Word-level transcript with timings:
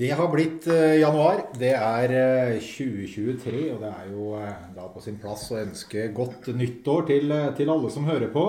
Det 0.00 0.10
har 0.10 0.28
blitt 0.32 0.64
eh, 0.66 0.96
januar. 0.96 1.42
Det 1.60 1.74
er 1.76 2.12
eh, 2.16 2.54
2023, 2.64 3.58
og 3.74 3.82
det 3.82 3.88
er 3.90 4.06
jo 4.08 4.30
eh, 4.38 4.62
da 4.72 4.86
på 4.88 5.02
sin 5.04 5.18
plass 5.20 5.42
å 5.52 5.58
ønske 5.60 6.06
godt 6.16 6.48
nyttår 6.56 7.04
til, 7.10 7.34
eh, 7.36 7.50
til 7.58 7.68
alle 7.68 7.90
som 7.92 8.06
hører 8.08 8.30
på. 8.32 8.44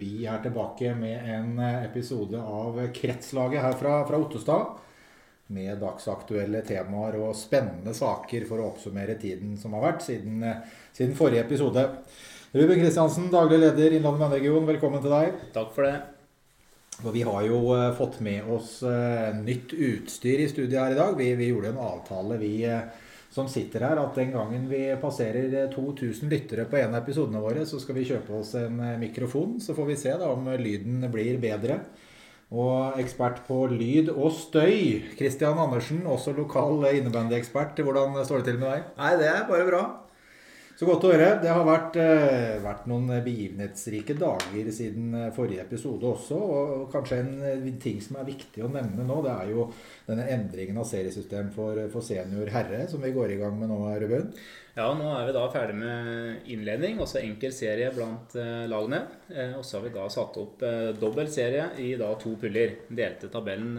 Vi 0.00 0.24
er 0.24 0.40
tilbake 0.40 0.94
med 0.96 1.28
en 1.34 1.60
eh, 1.60 1.82
episode 1.90 2.40
av 2.40 2.80
Kretslaget 2.96 3.60
her 3.66 3.76
fra, 3.76 3.98
fra 4.08 4.22
Ottestad. 4.22 4.80
Med 5.52 5.76
dagsaktuelle 5.82 6.64
temaer 6.64 7.20
og 7.20 7.36
spennende 7.36 7.92
saker 7.92 8.48
for 8.48 8.62
å 8.62 8.70
oppsummere 8.70 9.18
tiden 9.20 9.58
som 9.60 9.76
har 9.76 9.90
vært 9.90 10.08
siden, 10.08 10.40
eh, 10.40 10.64
siden 10.96 11.12
forrige 11.20 11.44
episode. 11.44 11.84
Ruben 12.56 12.80
Kristiansen, 12.80 13.28
daglig 13.28 13.60
leder 13.60 13.98
Innlandet 13.98 14.24
Vannregion, 14.24 14.64
velkommen 14.72 15.04
til 15.04 15.12
deg. 15.18 15.36
Takk 15.52 15.76
for 15.76 15.90
det. 15.90 15.98
Og 17.00 17.14
vi 17.14 17.22
har 17.26 17.46
jo 17.48 17.60
eh, 17.74 17.88
fått 17.96 18.20
med 18.22 18.50
oss 18.52 18.82
eh, 18.86 19.32
nytt 19.40 19.72
utstyr 19.72 20.44
i 20.44 20.50
studiet 20.50 20.78
her 20.78 20.94
i 20.94 20.98
dag. 20.98 21.16
Vi, 21.18 21.32
vi 21.38 21.48
gjorde 21.48 21.72
en 21.72 21.80
avtale, 21.82 22.38
vi 22.38 22.52
eh, 22.68 22.84
som 23.32 23.48
sitter 23.48 23.86
her, 23.88 23.96
at 23.96 24.18
den 24.18 24.34
gangen 24.34 24.68
vi 24.70 24.84
passerer 25.00 25.56
eh, 25.64 25.72
2000 25.72 26.30
lyttere 26.30 26.68
på 26.68 26.78
en 26.78 26.92
av 26.92 27.00
episodene 27.00 27.42
våre, 27.42 27.64
så 27.66 27.80
skal 27.82 27.96
vi 27.98 28.06
kjøpe 28.12 28.36
oss 28.38 28.54
en 28.60 28.78
mikrofon. 29.00 29.56
Så 29.64 29.74
får 29.78 29.88
vi 29.88 29.98
se 30.04 30.14
da 30.20 30.30
om 30.30 30.52
lyden 30.60 31.02
blir 31.10 31.40
bedre. 31.42 31.80
Og 32.52 33.00
ekspert 33.00 33.40
på 33.46 33.64
lyd 33.72 34.10
og 34.12 34.28
støy, 34.36 35.00
Christian 35.16 35.56
Andersen, 35.56 36.04
også 36.04 36.36
lokal 36.36 36.84
innebandyekspert. 36.92 37.80
Hvordan 37.80 38.20
står 38.28 38.42
det 38.42 38.52
til 38.52 38.60
med 38.60 38.68
deg? 38.68 38.90
Nei, 39.00 39.12
det 39.16 39.32
er 39.32 39.46
bare 39.48 39.68
bra. 39.70 39.84
Så 40.82 40.88
godt 40.88 41.04
å 41.06 41.10
høre. 41.12 41.26
Det 41.38 41.46
har 41.46 41.62
vært, 41.62 41.94
eh, 41.94 42.56
vært 42.58 42.88
noen 42.90 43.06
begivenhetsrike 43.22 44.16
dager 44.18 44.70
siden 44.74 45.12
eh, 45.14 45.28
forrige 45.30 45.62
episode 45.62 46.08
også. 46.08 46.34
Og 46.34 46.88
kanskje 46.90 47.20
en 47.22 47.36
eh, 47.46 47.68
ting 47.78 48.00
som 48.02 48.18
er 48.18 48.26
viktig 48.26 48.64
å 48.66 48.70
nevne 48.72 49.06
nå, 49.06 49.20
det 49.22 49.30
er 49.30 49.52
jo 49.52 49.68
denne 50.08 50.26
endringen 50.34 50.80
av 50.82 50.88
seriesystem 50.90 51.52
for, 51.54 51.78
for 51.92 52.02
senior 52.02 52.50
herre, 52.50 52.82
som 52.90 52.98
vi 52.98 53.12
går 53.14 53.30
i 53.30 53.38
gang 53.44 53.54
med 53.60 53.70
nå, 53.70 53.78
Ruben. 54.02 54.34
Ja, 54.74 54.88
nå 54.98 55.06
er 55.14 55.30
vi 55.30 55.38
da 55.38 55.46
ferdig 55.54 55.78
med 55.78 56.50
innledning, 56.50 56.98
også 56.98 57.22
enkel 57.22 57.54
serie 57.54 57.94
blant 57.94 58.34
lagene. 58.34 59.04
Og 59.54 59.62
så 59.62 59.78
har 59.78 59.86
vi 59.86 59.94
da 59.94 60.08
satt 60.10 60.40
opp 60.42 60.64
dobbel 60.98 61.30
serie 61.30 61.68
i 61.78 61.92
da 62.00 62.10
to 62.18 62.34
puller. 62.40 62.80
Delte 62.90 63.30
tabellen 63.30 63.76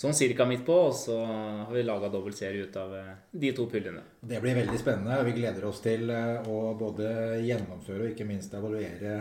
sånn 0.00 0.16
cirka 0.16 0.46
midt 0.48 0.64
på, 0.64 0.76
og 0.88 0.94
så 0.96 1.18
har 1.26 1.72
vi 1.74 1.84
laga 1.84 2.08
dobbel 2.12 2.32
serie 2.36 2.64
ut 2.64 2.76
av 2.80 2.94
eh, 2.96 3.12
de 3.30 3.52
to 3.56 3.66
pullene. 3.68 4.02
Det 4.20 4.40
blir 4.40 4.56
veldig 4.56 4.80
spennende. 4.80 5.18
og 5.20 5.28
Vi 5.28 5.36
gleder 5.36 5.66
oss 5.68 5.82
til 5.84 6.08
eh, 6.14 6.48
å 6.48 6.74
både 6.80 7.10
gjennomføre 7.44 8.06
og 8.06 8.14
ikke 8.14 8.28
minst 8.28 8.56
evaluere 8.56 9.18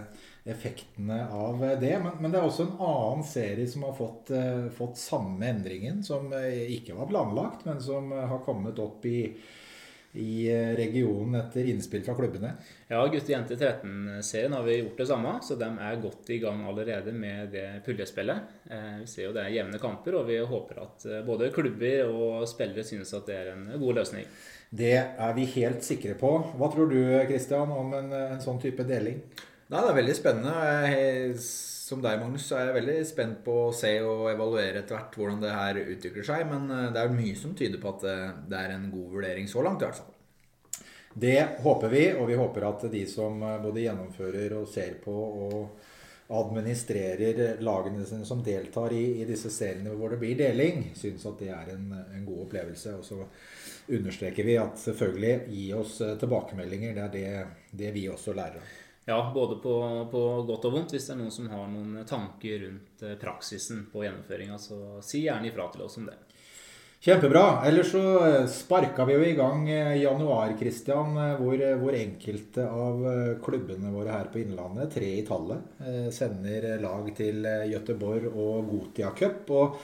effektene 0.50 1.28
av 1.32 1.60
det. 1.82 1.96
Men, 2.04 2.16
men 2.20 2.32
det 2.32 2.40
er 2.40 2.48
også 2.48 2.66
en 2.66 2.78
annen 2.80 3.26
serie 3.28 3.68
som 3.70 3.86
har 3.88 3.96
fått, 3.98 4.32
eh, 4.36 4.68
fått 4.76 5.00
samme 5.02 5.50
endringen, 5.52 6.04
som 6.06 6.32
eh, 6.34 6.66
ikke 6.80 6.98
var 6.98 7.12
planlagt, 7.12 7.66
men 7.68 7.82
som 7.84 8.12
eh, 8.16 8.28
har 8.32 8.44
kommet 8.46 8.80
opp 8.82 9.06
i, 9.10 9.34
i 10.18 10.50
eh, 10.50 10.76
regionen 10.78 11.36
etter 11.38 11.68
innspill 11.70 12.02
fra 12.06 12.16
klubbene. 12.18 12.54
Ja, 12.88 13.02
gutte-jente 13.08 13.54
13-serien 13.56 14.56
har 14.58 14.64
vi 14.66 14.80
gjort 14.80 14.98
det 14.98 15.08
samme, 15.12 15.36
så 15.46 15.58
de 15.60 15.68
er 15.70 16.00
godt 16.02 16.32
i 16.34 16.40
gang 16.42 16.64
allerede 16.66 17.14
med 17.14 17.52
det 17.54 17.68
puljespillet. 17.86 18.56
Eh, 18.72 18.96
vi 19.04 19.10
ser 19.12 19.28
jo 19.28 19.36
det 19.36 19.44
er 19.46 19.58
jevne 19.60 19.82
kamper, 19.82 20.18
og 20.18 20.26
vi 20.32 20.40
håper 20.42 20.82
at 20.86 21.06
eh, 21.06 21.22
både 21.28 21.52
klubber 21.54 22.10
og 22.10 22.48
spillere 22.50 22.88
synes 22.88 23.14
at 23.14 23.30
det 23.30 23.38
er 23.38 23.54
en 23.54 23.68
god 23.78 24.02
løsning. 24.02 24.26
Det 24.70 24.96
er 24.98 25.38
vi 25.38 25.46
helt 25.54 25.86
sikre 25.86 26.18
på. 26.18 26.34
Hva 26.58 26.72
tror 26.74 26.90
du 26.90 27.00
Christian, 27.30 27.70
om 27.74 27.94
en, 27.98 28.12
en 28.34 28.42
sånn 28.42 28.62
type 28.62 28.86
deling? 28.90 29.22
Nei, 29.70 29.82
det 29.84 29.90
er 29.92 29.98
veldig 30.00 30.18
spennende. 30.18 30.54
Jeg, 30.90 31.38
som 31.90 32.04
deg, 32.04 32.20
Magnus, 32.22 32.46
så 32.46 32.60
er 32.60 32.70
jeg 32.70 32.78
veldig 32.80 33.00
spent 33.10 33.42
på 33.46 33.56
å 33.66 33.74
se 33.76 33.96
og 34.06 34.28
evaluere 34.30 34.84
etter 34.84 34.98
hvert 34.98 35.16
hvordan 35.18 35.42
det 35.42 35.56
her 35.56 35.82
utvikler 35.82 36.28
seg. 36.28 36.46
Men 36.52 36.70
eh, 36.76 36.88
det 36.94 37.02
er 37.02 37.16
mye 37.18 37.36
som 37.40 37.56
tyder 37.58 37.82
på 37.82 37.94
at 37.96 38.06
det, 38.06 38.18
det 38.52 38.62
er 38.62 38.76
en 38.76 38.90
god 38.94 39.12
vurdering 39.18 39.50
så 39.50 39.66
langt, 39.66 39.82
i 39.82 39.90
hvert 39.90 40.02
fall. 40.02 40.16
Det 41.20 41.38
håper 41.64 41.90
vi, 41.92 42.04
og 42.14 42.28
vi 42.30 42.38
håper 42.38 42.68
at 42.68 42.90
de 42.94 43.06
som 43.10 43.42
eh, 43.42 43.62
både 43.64 43.88
gjennomfører 43.88 44.60
og 44.60 44.70
ser 44.70 45.00
på 45.04 45.16
og 45.16 45.88
administrerer 46.30 47.64
lagene 47.66 48.04
sine 48.06 48.26
som 48.28 48.44
deltar 48.46 48.94
i, 48.94 49.24
i 49.24 49.26
disse 49.26 49.50
seriene 49.50 49.96
hvor 49.98 50.14
det 50.14 50.20
blir 50.22 50.38
deling, 50.38 50.92
syns 50.94 51.26
at 51.26 51.42
det 51.42 51.50
er 51.50 51.72
en, 51.74 51.88
en 51.90 52.28
god 52.28 52.44
opplevelse. 52.46 52.94
Og 53.00 53.08
så 53.08 53.24
understreker 53.98 54.46
vi 54.46 54.60
at 54.62 54.78
selvfølgelig 54.78 55.34
gi 55.56 55.66
oss 55.74 55.98
eh, 56.06 56.14
tilbakemeldinger. 56.22 56.94
Det 56.94 57.08
er 57.08 57.16
det, 57.18 57.74
det 57.82 57.96
vi 57.98 58.06
også 58.14 58.38
lærer 58.38 58.62
av. 58.62 58.78
Ja, 59.10 59.32
både 59.34 59.56
på, 59.56 59.76
på 60.12 60.20
godt 60.46 60.66
og 60.70 60.74
vondt. 60.76 60.92
Hvis 60.94 61.08
det 61.10 61.16
er 61.16 61.22
noen 61.24 61.34
som 61.34 61.48
har 61.50 61.70
noen 61.72 62.04
tanker 62.06 62.60
rundt 62.62 63.02
eh, 63.02 63.16
praksisen 63.18 63.88
på 63.90 64.04
gjennomføringa, 64.06 64.60
så 64.62 65.00
si 65.02 65.24
gjerne 65.24 65.50
ifra 65.50 65.66
til 65.74 65.88
oss 65.88 65.98
om 65.98 66.06
det. 66.12 66.18
Kjempebra. 67.02 67.64
Ellers 67.66 67.90
så 67.96 68.04
eh, 68.28 68.46
sparka 68.54 69.08
vi 69.10 69.16
jo 69.16 69.24
i 69.26 69.34
gang 69.34 69.64
eh, 69.72 69.96
januar, 70.04 70.54
Christian, 70.60 71.18
eh, 71.18 71.42
hvor, 71.42 71.66
hvor 71.82 71.98
enkelte 71.98 72.68
av 72.70 73.02
klubbene 73.42 73.96
våre 73.96 74.14
her 74.14 74.30
på 74.30 74.44
Innlandet, 74.44 74.94
tre 75.00 75.10
i 75.16 75.26
tallet, 75.26 75.82
eh, 75.82 76.12
sender 76.14 76.70
lag 76.84 77.10
til 77.18 77.42
Gøteborg 77.42 78.30
Göteborg 78.30 78.30
og 78.46 78.72
Gotia 78.76 79.10
Cup. 79.18 79.50
Og 79.50 79.82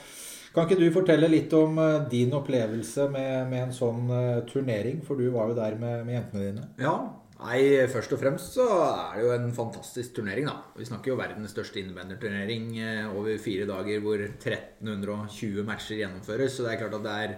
kan 0.53 0.69
ikke 0.69 0.83
du 0.83 0.93
fortelle 0.93 1.33
litt 1.33 1.57
om 1.57 1.81
din 2.13 2.37
opplevelse 2.37 3.09
med, 3.09 3.49
med 3.49 3.71
en 3.71 3.73
sånn 3.75 4.05
turnering? 4.53 5.01
For 5.03 5.17
du 5.17 5.31
var 5.33 5.49
jo 5.49 5.57
der 5.57 5.81
med, 5.81 6.05
med 6.05 6.19
jentene 6.19 6.45
dine. 6.45 6.67
Ja, 6.79 6.99
nei, 7.41 7.59
først 7.91 8.15
og 8.15 8.21
fremst 8.21 8.55
så 8.57 8.65
er 8.69 9.17
det 9.17 9.25
jo 9.25 9.33
en 9.35 9.51
fantastisk 9.55 10.15
turnering, 10.17 10.47
da. 10.49 10.55
Vi 10.77 10.87
snakker 10.87 11.13
jo 11.13 11.19
verdens 11.19 11.53
største 11.55 11.81
innebandyrturnering 11.81 12.71
eh, 12.79 13.05
over 13.11 13.37
fire 13.41 13.67
dager 13.69 14.01
hvor 14.03 14.23
1320 14.23 15.67
matcher 15.67 16.01
gjennomføres. 16.01 16.55
Så 16.57 16.65
det 16.65 16.73
er 16.73 16.83
klart 16.83 16.97
at 16.99 17.05
det 17.05 17.15
er 17.25 17.37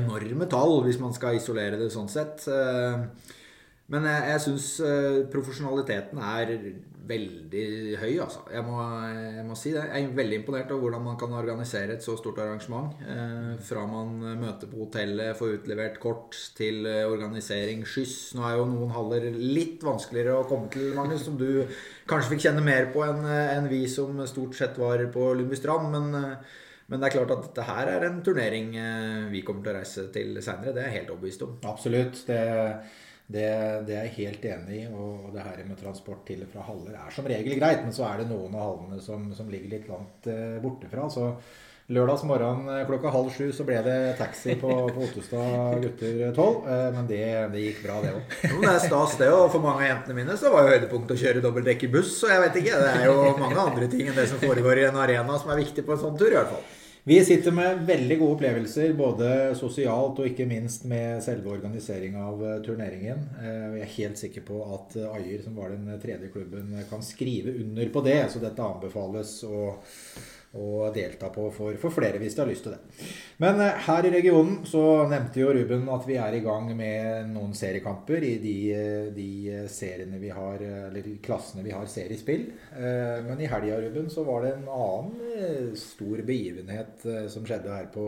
enorme 0.00 0.48
tall 0.50 0.80
hvis 0.86 0.98
man 1.02 1.14
skal 1.14 1.38
isolere 1.38 1.78
det 1.80 1.92
sånn 1.94 2.10
sett. 2.10 2.46
Eh, 3.86 3.92
Men 3.94 4.04
jeg, 4.10 4.28
jeg 4.32 4.40
syns 4.48 4.68
profesjonaliteten 5.30 6.18
er 6.18 6.56
veldig 7.06 7.98
høy, 8.00 8.16
altså. 8.18 8.40
Jeg 8.50 8.64
må, 8.66 8.80
jeg 9.14 9.44
må 9.46 9.54
si 9.58 9.72
det. 9.74 9.84
Jeg 9.92 10.08
er 10.08 10.16
veldig 10.16 10.38
imponert 10.40 10.72
over 10.74 10.86
hvordan 10.86 11.04
man 11.04 11.18
kan 11.20 11.36
organisere 11.38 11.94
et 11.94 12.02
så 12.04 12.16
stort 12.18 12.40
arrangement. 12.42 12.98
Eh, 13.06 13.52
fra 13.62 13.84
man 13.86 14.16
møter 14.40 14.70
på 14.70 14.80
hotellet, 14.84 15.36
får 15.38 15.60
utlevert 15.60 16.00
kort, 16.02 16.34
til 16.58 16.82
eh, 16.90 17.04
organisering, 17.06 17.86
skyss. 17.86 18.34
Nå 18.34 18.42
er 18.48 18.58
jo 18.58 18.66
noen 18.72 18.94
haller 18.96 19.28
litt 19.38 19.86
vanskeligere 19.86 20.40
å 20.40 20.48
komme 20.50 20.70
til, 20.74 20.90
Magnus, 20.98 21.22
som 21.28 21.38
du 21.38 21.62
kanskje 22.10 22.34
fikk 22.34 22.46
kjenne 22.48 22.66
mer 22.66 22.90
på 22.94 23.06
enn 23.06 23.22
en 23.30 23.70
vi 23.70 23.84
som 23.90 24.18
stort 24.26 24.58
sett 24.58 24.78
var 24.82 25.06
på 25.14 25.30
Lundbystrand. 25.38 25.90
Men, 25.94 26.12
eh, 26.24 26.62
men 26.90 27.02
det 27.02 27.08
er 27.08 27.18
klart 27.20 27.34
at 27.34 27.48
dette 27.48 27.70
her 27.70 27.88
er 27.94 28.10
en 28.10 28.22
turnering 28.26 28.74
eh, 28.78 29.24
vi 29.30 29.46
kommer 29.46 29.62
til 29.62 29.74
å 29.74 29.78
reise 29.78 30.10
til 30.14 30.38
seinere. 30.42 30.74
Det 30.74 30.82
er 30.82 30.90
jeg 30.90 31.02
helt 31.04 31.14
overbevist 31.14 31.46
om. 31.46 31.58
Absolutt. 31.70 32.26
Det, 32.26 32.42
det, 33.26 33.46
det 33.88 33.94
er 33.96 34.06
jeg 34.06 34.16
helt 34.20 34.48
enig 34.52 34.80
i. 34.80 34.88
Og 34.94 35.30
det 35.34 35.44
her 35.44 35.62
med 35.66 35.78
transport 35.80 36.24
til 36.28 36.44
og 36.46 36.50
fra 36.52 36.66
haller 36.68 36.98
er 36.98 37.14
som 37.14 37.28
regel 37.28 37.58
greit, 37.58 37.84
men 37.84 37.94
så 37.94 38.06
er 38.10 38.22
det 38.22 38.30
noen 38.30 38.54
av 38.54 38.68
hallene 38.70 39.00
som, 39.02 39.30
som 39.36 39.50
ligger 39.50 39.72
litt 39.76 39.88
langt 39.90 40.28
eh, 40.30 40.58
borte 40.62 40.90
fra. 40.92 41.08
Så 41.10 41.32
lørdags 41.90 42.22
morgen 42.26 42.70
eh, 42.70 42.84
klokka 42.86 43.10
halv 43.14 43.34
sju 43.34 43.50
så 43.54 43.66
ble 43.66 43.80
det 43.86 43.98
taxi 44.20 44.56
på, 44.58 44.70
på 44.70 45.04
Ottestad 45.08 45.82
gutter 45.82 46.22
tolv. 46.38 46.70
Eh, 46.70 46.86
men 46.94 47.10
det, 47.10 47.24
det 47.56 47.66
gikk 47.66 47.82
bra, 47.88 47.98
det 48.04 48.14
òg. 48.14 48.38
Det 48.46 48.72
er 48.72 48.80
stas, 48.86 49.18
det. 49.18 49.32
Og 49.34 49.50
for 49.50 49.66
mange 49.66 49.82
av 49.82 49.90
jentene 49.90 50.20
mine 50.22 50.38
så 50.38 50.54
var 50.54 50.66
jo 50.66 50.76
høydepunktet 50.76 51.18
å 51.18 51.22
kjøre 51.24 51.46
dobbeltdekker 51.48 51.94
buss. 51.98 52.14
Så 52.20 52.30
jeg 52.30 52.46
vet 52.46 52.62
ikke. 52.62 52.82
Det 52.86 52.94
er 52.94 53.10
jo 53.10 53.30
mange 53.42 53.58
andre 53.68 53.90
ting 53.90 54.06
enn 54.06 54.18
det 54.18 54.30
som 54.30 54.42
foregår 54.42 54.84
i 54.84 54.90
en 54.92 55.02
arena 55.02 55.42
som 55.42 55.50
er 55.50 55.64
viktig 55.64 55.82
på 55.86 55.98
en 55.98 56.04
sånn 56.06 56.18
tur, 56.20 56.30
i 56.30 56.38
hvert 56.38 56.54
fall. 56.54 56.66
Vi 57.08 57.24
sitter 57.24 57.52
med 57.54 57.84
veldig 57.86 58.16
gode 58.18 58.34
opplevelser, 58.34 58.88
både 58.98 59.26
sosialt 59.54 60.16
og 60.18 60.26
ikke 60.26 60.42
minst 60.50 60.88
med 60.90 61.20
selve 61.22 61.52
organiseringa 61.54 62.24
av 62.32 62.40
eh, 62.42 62.56
turneringen. 62.66 63.20
Eh, 63.38 63.66
Vi 63.76 63.82
er 63.84 63.92
helt 63.92 64.18
sikre 64.18 64.42
på 64.48 64.58
at 64.74 64.96
eh, 64.98 65.12
Ajer, 65.14 65.44
som 65.44 65.54
var 65.54 65.70
den 65.70 65.86
tredje 66.02 66.32
klubben, 66.34 66.74
kan 66.90 67.06
skrive 67.06 67.54
under 67.62 67.92
på 67.94 68.02
det. 68.02 68.18
Så 68.32 68.42
dette 68.42 68.66
anbefales 68.66 69.36
å, 69.46 69.68
å 70.56 70.88
delta 70.94 71.28
på 71.34 71.46
for, 71.54 71.76
for 71.80 71.94
flere 71.94 72.20
hvis 72.22 72.36
de 72.36 72.42
har 72.42 72.48
lyst 72.50 72.64
til 72.66 72.74
det. 72.74 73.10
Men 73.42 73.60
eh, 73.60 73.82
her 73.86 74.08
i 74.08 74.12
regionen 74.14 74.62
så 74.68 74.82
nevnte 75.10 75.42
jo 75.42 75.52
Ruben 75.52 75.84
at 75.92 76.06
vi 76.08 76.16
er 76.20 76.38
i 76.38 76.42
gang 76.44 76.70
med 76.76 77.30
noen 77.34 77.52
seriekamper 77.56 78.24
i 78.24 78.32
de, 78.42 78.56
eh, 78.72 79.08
de 79.16 79.28
seriene 79.72 80.20
vi 80.22 80.32
har, 80.34 80.62
eh, 80.64 80.86
eller 80.88 81.10
klassene 81.24 81.64
vi 81.66 81.74
har 81.76 81.86
seriespill. 81.90 82.48
Eh, 82.72 83.22
Men 83.26 83.40
i 83.40 83.50
helga, 83.50 83.80
Ruben, 83.82 84.08
så 84.10 84.24
var 84.24 84.42
det 84.42 84.54
en 84.54 84.68
annen 84.72 85.20
eh, 85.36 85.74
stor 85.78 86.22
begivenhet 86.26 87.04
eh, 87.06 87.26
som 87.32 87.44
skjedde 87.46 87.72
her 87.72 87.90
på, 87.92 88.06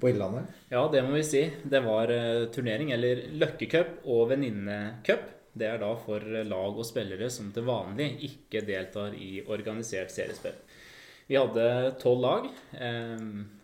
på 0.00 0.10
Innlandet. 0.10 0.48
Ja, 0.72 0.86
det 0.92 1.02
må 1.04 1.12
vi 1.16 1.26
si. 1.26 1.44
Det 1.62 1.82
var 1.84 2.12
eh, 2.14 2.46
turnering, 2.54 2.94
eller 2.96 3.26
løkkecup 3.40 4.06
og 4.06 4.30
venninnecup. 4.32 5.28
Det 5.52 5.66
er 5.66 5.80
da 5.82 5.90
for 5.98 6.22
lag 6.46 6.76
og 6.78 6.86
spillere 6.86 7.26
som 7.34 7.48
til 7.50 7.64
vanlig 7.66 8.12
ikke 8.28 8.62
deltar 8.68 9.16
i 9.18 9.40
organisert 9.50 10.12
seriespill. 10.14 10.54
Vi 11.30 11.36
hadde 11.38 11.94
tolv 12.02 12.20
lag. 12.20 12.46
eh, 12.74 13.18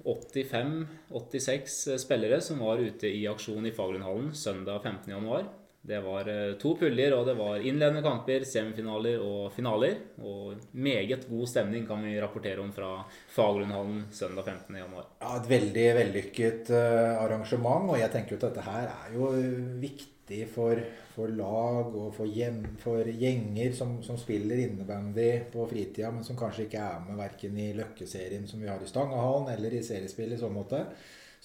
85-86 0.04 1.98
spillere 1.98 2.40
som 2.40 2.58
var 2.62 2.78
ute 2.78 3.10
i 3.10 3.26
aksjon 3.26 3.66
i 3.66 3.72
Fagerlundhallen 3.74 4.34
søndag 4.34 4.84
15.1. 4.84 5.48
Det 5.82 5.98
var 6.04 6.30
eh, 6.30 6.52
to 6.62 6.76
puljer, 6.78 7.14
og 7.16 7.26
det 7.26 7.34
var 7.34 7.58
innledende 7.58 8.04
kamper, 8.06 8.46
semifinaler 8.46 9.18
og 9.18 9.50
finaler. 9.54 9.98
Og 10.22 10.54
meget 10.78 11.26
god 11.26 11.50
stemning 11.50 11.90
kan 11.90 12.06
vi 12.06 12.14
rapportere 12.22 12.62
om 12.62 12.70
fra 12.74 13.02
Fagerlundhallen 13.34 14.04
søndag 14.14 14.46
15.1. 14.46 14.86
Ja, 15.20 15.34
et 15.34 15.50
veldig 15.50 15.88
vellykket 15.98 16.70
uh, 16.70 17.18
arrangement. 17.24 17.90
Og 17.90 17.98
jeg 17.98 18.14
tenker 18.14 18.38
at 18.38 18.46
dette 18.46 18.70
her 18.70 18.92
er 18.94 19.14
jo 19.18 19.34
viktig 19.82 20.15
for, 20.50 20.80
for 21.14 21.32
lag 21.32 21.92
og 21.94 22.14
for, 22.16 22.26
hjem, 22.26 22.62
for 22.82 23.06
gjenger 23.06 23.74
som, 23.76 23.96
som, 24.02 24.18
spiller 24.18 24.58
innebandy 24.64 25.46
på 25.52 25.66
fritida, 25.70 26.10
men 26.10 26.26
som 26.26 26.38
kanskje 26.38 26.66
ikke 26.66 26.82
er 26.82 27.04
med 27.06 27.20
verken 27.20 27.58
i 27.62 27.72
Løkkeserien 27.78 28.48
som 28.50 28.62
vi 28.62 28.70
har 28.70 28.82
i 28.82 28.90
Stangehallen, 28.90 29.52
eller 29.54 29.76
i 29.76 29.84
seriespill 29.86 30.34
i 30.34 30.40
sånn 30.40 30.56
måte. 30.56 30.82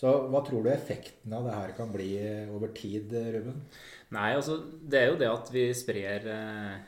Så 0.02 0.10
hva 0.34 0.42
tror 0.42 0.64
du 0.66 0.72
effekten 0.72 1.34
av 1.36 1.46
det 1.46 1.54
her 1.54 1.74
kan 1.78 1.92
bli 1.94 2.14
over 2.50 2.72
tid, 2.74 3.12
Ruben? 3.36 3.60
Nei, 4.16 4.32
altså 4.34 4.58
det 4.82 4.98
er 4.98 5.12
jo 5.12 5.20
det 5.20 5.30
at 5.30 5.52
vi 5.54 5.68
sprer, 5.78 6.26
eh, 6.32 6.80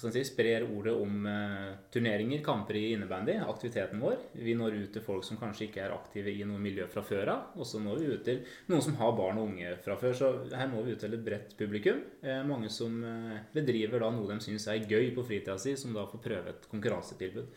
si, 0.00 0.22
sprer 0.24 0.64
ordet 0.64 0.94
om 0.96 1.26
eh, 1.28 1.72
turneringer, 1.92 2.40
kamper 2.46 2.78
i 2.80 2.84
innebandy, 2.94 3.34
aktiviteten 3.44 4.00
vår. 4.00 4.16
Vi 4.40 4.54
når 4.56 4.78
ut 4.78 4.94
til 4.96 5.04
folk 5.04 5.26
som 5.26 5.40
kanskje 5.40 5.66
ikke 5.66 5.82
er 5.84 5.92
aktive 5.92 6.32
i 6.32 6.46
noe 6.48 6.62
miljø 6.62 6.86
fra 6.90 7.04
før 7.04 7.34
av. 7.34 7.50
Og 7.60 7.68
så 7.68 7.82
når 7.82 8.00
vi 8.00 8.14
ut 8.14 8.24
til 8.28 8.40
noen 8.72 8.86
som 8.86 8.96
har 9.02 9.12
barn 9.18 9.42
og 9.42 9.50
unge 9.50 9.74
fra 9.84 9.98
før. 10.00 10.16
Så 10.16 10.32
her 10.54 10.70
når 10.72 10.86
vi 10.86 10.96
ut 10.96 11.04
til 11.04 11.18
et 11.18 11.26
bredt 11.26 11.52
publikum. 11.58 12.00
Eh, 12.24 12.40
mange 12.48 12.72
som 12.72 12.96
bedriver 13.52 14.00
da 14.00 14.08
noe 14.14 14.30
de 14.32 14.40
syns 14.46 14.70
er 14.72 14.88
gøy 14.88 15.12
på 15.16 15.26
fritida 15.26 15.58
si, 15.60 15.76
som 15.76 15.92
da 15.96 16.08
får 16.08 16.24
prøve 16.24 16.54
et 16.54 16.72
konkurransetilbud. 16.72 17.52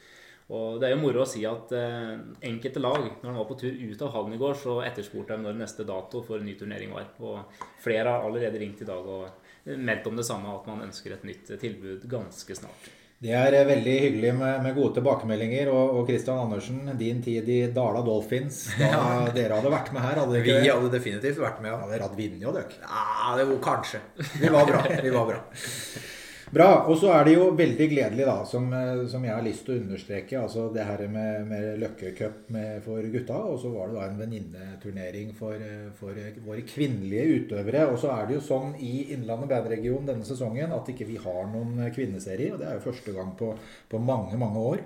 Og 0.51 0.79
Det 0.79 0.89
er 0.89 0.93
jo 0.93 1.01
moro 1.01 1.23
å 1.23 1.29
si 1.29 1.43
at 1.47 1.71
eh, 1.77 2.17
enkelte 2.49 2.81
lag, 2.83 3.05
når 3.21 3.29
de 3.29 3.37
var 3.37 3.47
på 3.47 3.57
tur 3.61 3.77
ut 3.79 4.01
av 4.03 4.11
hallen 4.17 4.35
i 4.35 4.41
går, 4.41 4.57
så 4.59 4.75
etterspurte 4.83 5.37
de 5.37 5.45
når 5.45 5.55
neste 5.61 5.85
dato 5.87 6.21
for 6.25 6.41
en 6.41 6.47
ny 6.47 6.57
turnering 6.59 6.91
var. 6.91 7.07
Og 7.23 7.63
flere 7.83 8.11
har 8.11 8.27
allerede 8.27 8.59
ringt 8.59 8.83
i 8.83 8.89
dag 8.89 9.07
og 9.07 9.29
meldt 9.63 10.07
om 10.07 10.19
det 10.19 10.27
samme, 10.27 10.51
at 10.53 10.67
man 10.67 10.83
ønsker 10.87 11.15
et 11.15 11.23
nytt 11.27 11.53
tilbud 11.61 12.05
ganske 12.11 12.57
snart. 12.57 12.91
Det 13.23 13.31
er 13.31 13.55
eh, 13.55 13.67
veldig 13.67 13.93
hyggelig 14.03 14.31
med, 14.35 14.57
med 14.65 14.75
gode 14.75 14.97
tilbakemeldinger. 14.97 15.69
Og, 15.71 15.99
og 15.99 16.09
Christian 16.09 16.41
Andersen, 16.43 16.81
din 16.99 17.21
tid 17.23 17.47
i 17.49 17.59
Dala 17.71 18.01
Dolphins 18.03 18.65
da 18.79 18.89
ja. 18.91 19.03
dere 19.35 19.59
hadde 19.59 19.71
vært 19.71 19.93
med 19.95 20.03
her? 20.03 20.19
Hadde 20.25 20.41
Vi 20.43 20.57
hadde 20.59 20.91
definitivt 20.91 21.39
vært 21.39 21.61
med, 21.63 21.71
ja. 21.71 21.77
Hadde 21.79 21.95
dere 21.95 22.09
hatt 22.09 22.17
vunnet 22.19 22.59
dere? 22.59 22.81
Ja, 22.83 23.37
det 23.39 23.47
var 23.51 23.61
kanskje. 23.69 24.03
Vi 24.41 24.51
var 24.51 24.67
bra. 24.67 24.83
Vi 24.99 25.15
var 25.15 25.31
bra. 25.31 25.39
Bra. 26.53 26.83
Og 26.85 26.99
så 27.01 27.09
er 27.15 27.23
det 27.25 27.31
jo 27.33 27.47
veldig 27.57 27.85
gledelig, 27.89 28.25
da, 28.27 28.35
som, 28.45 28.67
eh, 28.77 29.05
som, 29.09 29.23
jeg 29.25 29.33
har 29.33 29.45
lyst 29.45 29.63
til 29.65 29.73
å 29.73 29.81
understreke, 29.81 30.37
altså 30.37 30.67
det 30.73 30.83
her 30.85 31.01
med, 31.09 31.47
med 31.49 31.79
Løkkecup 31.81 32.51
for 32.85 33.07
gutta. 33.15 33.39
Og 33.49 33.57
så 33.63 33.71
var 33.73 33.89
det 33.89 33.97
da 33.97 34.03
en 34.05 34.19
venninneturnering 34.21 35.31
for, 35.37 35.57
eh, 35.57 35.87
for, 35.97 36.19
våre 36.45 36.65
kvinnelige 36.69 37.39
utøvere. 37.39 37.87
Og 37.89 37.97
så 38.03 38.11
er 38.13 38.27
det 38.29 38.37
jo 38.37 38.43
sånn 38.45 38.75
i 38.77 39.09
Innlandet 39.15 39.49
bandregion 39.49 40.05
denne 40.11 40.27
sesongen 40.27 40.75
at 40.75 40.93
ikke 40.93 41.09
vi 41.09 41.17
har 41.23 41.49
noen 41.49 41.87
kvinneserie. 41.95 42.53
Og 42.53 42.61
det 42.61 42.69
er 42.69 42.77
jo 42.77 42.85
første 42.85 43.15
gang 43.17 43.33
på, 43.39 43.55
på 43.89 44.03
mange, 44.11 44.37
mange 44.37 44.67
år. 44.75 44.85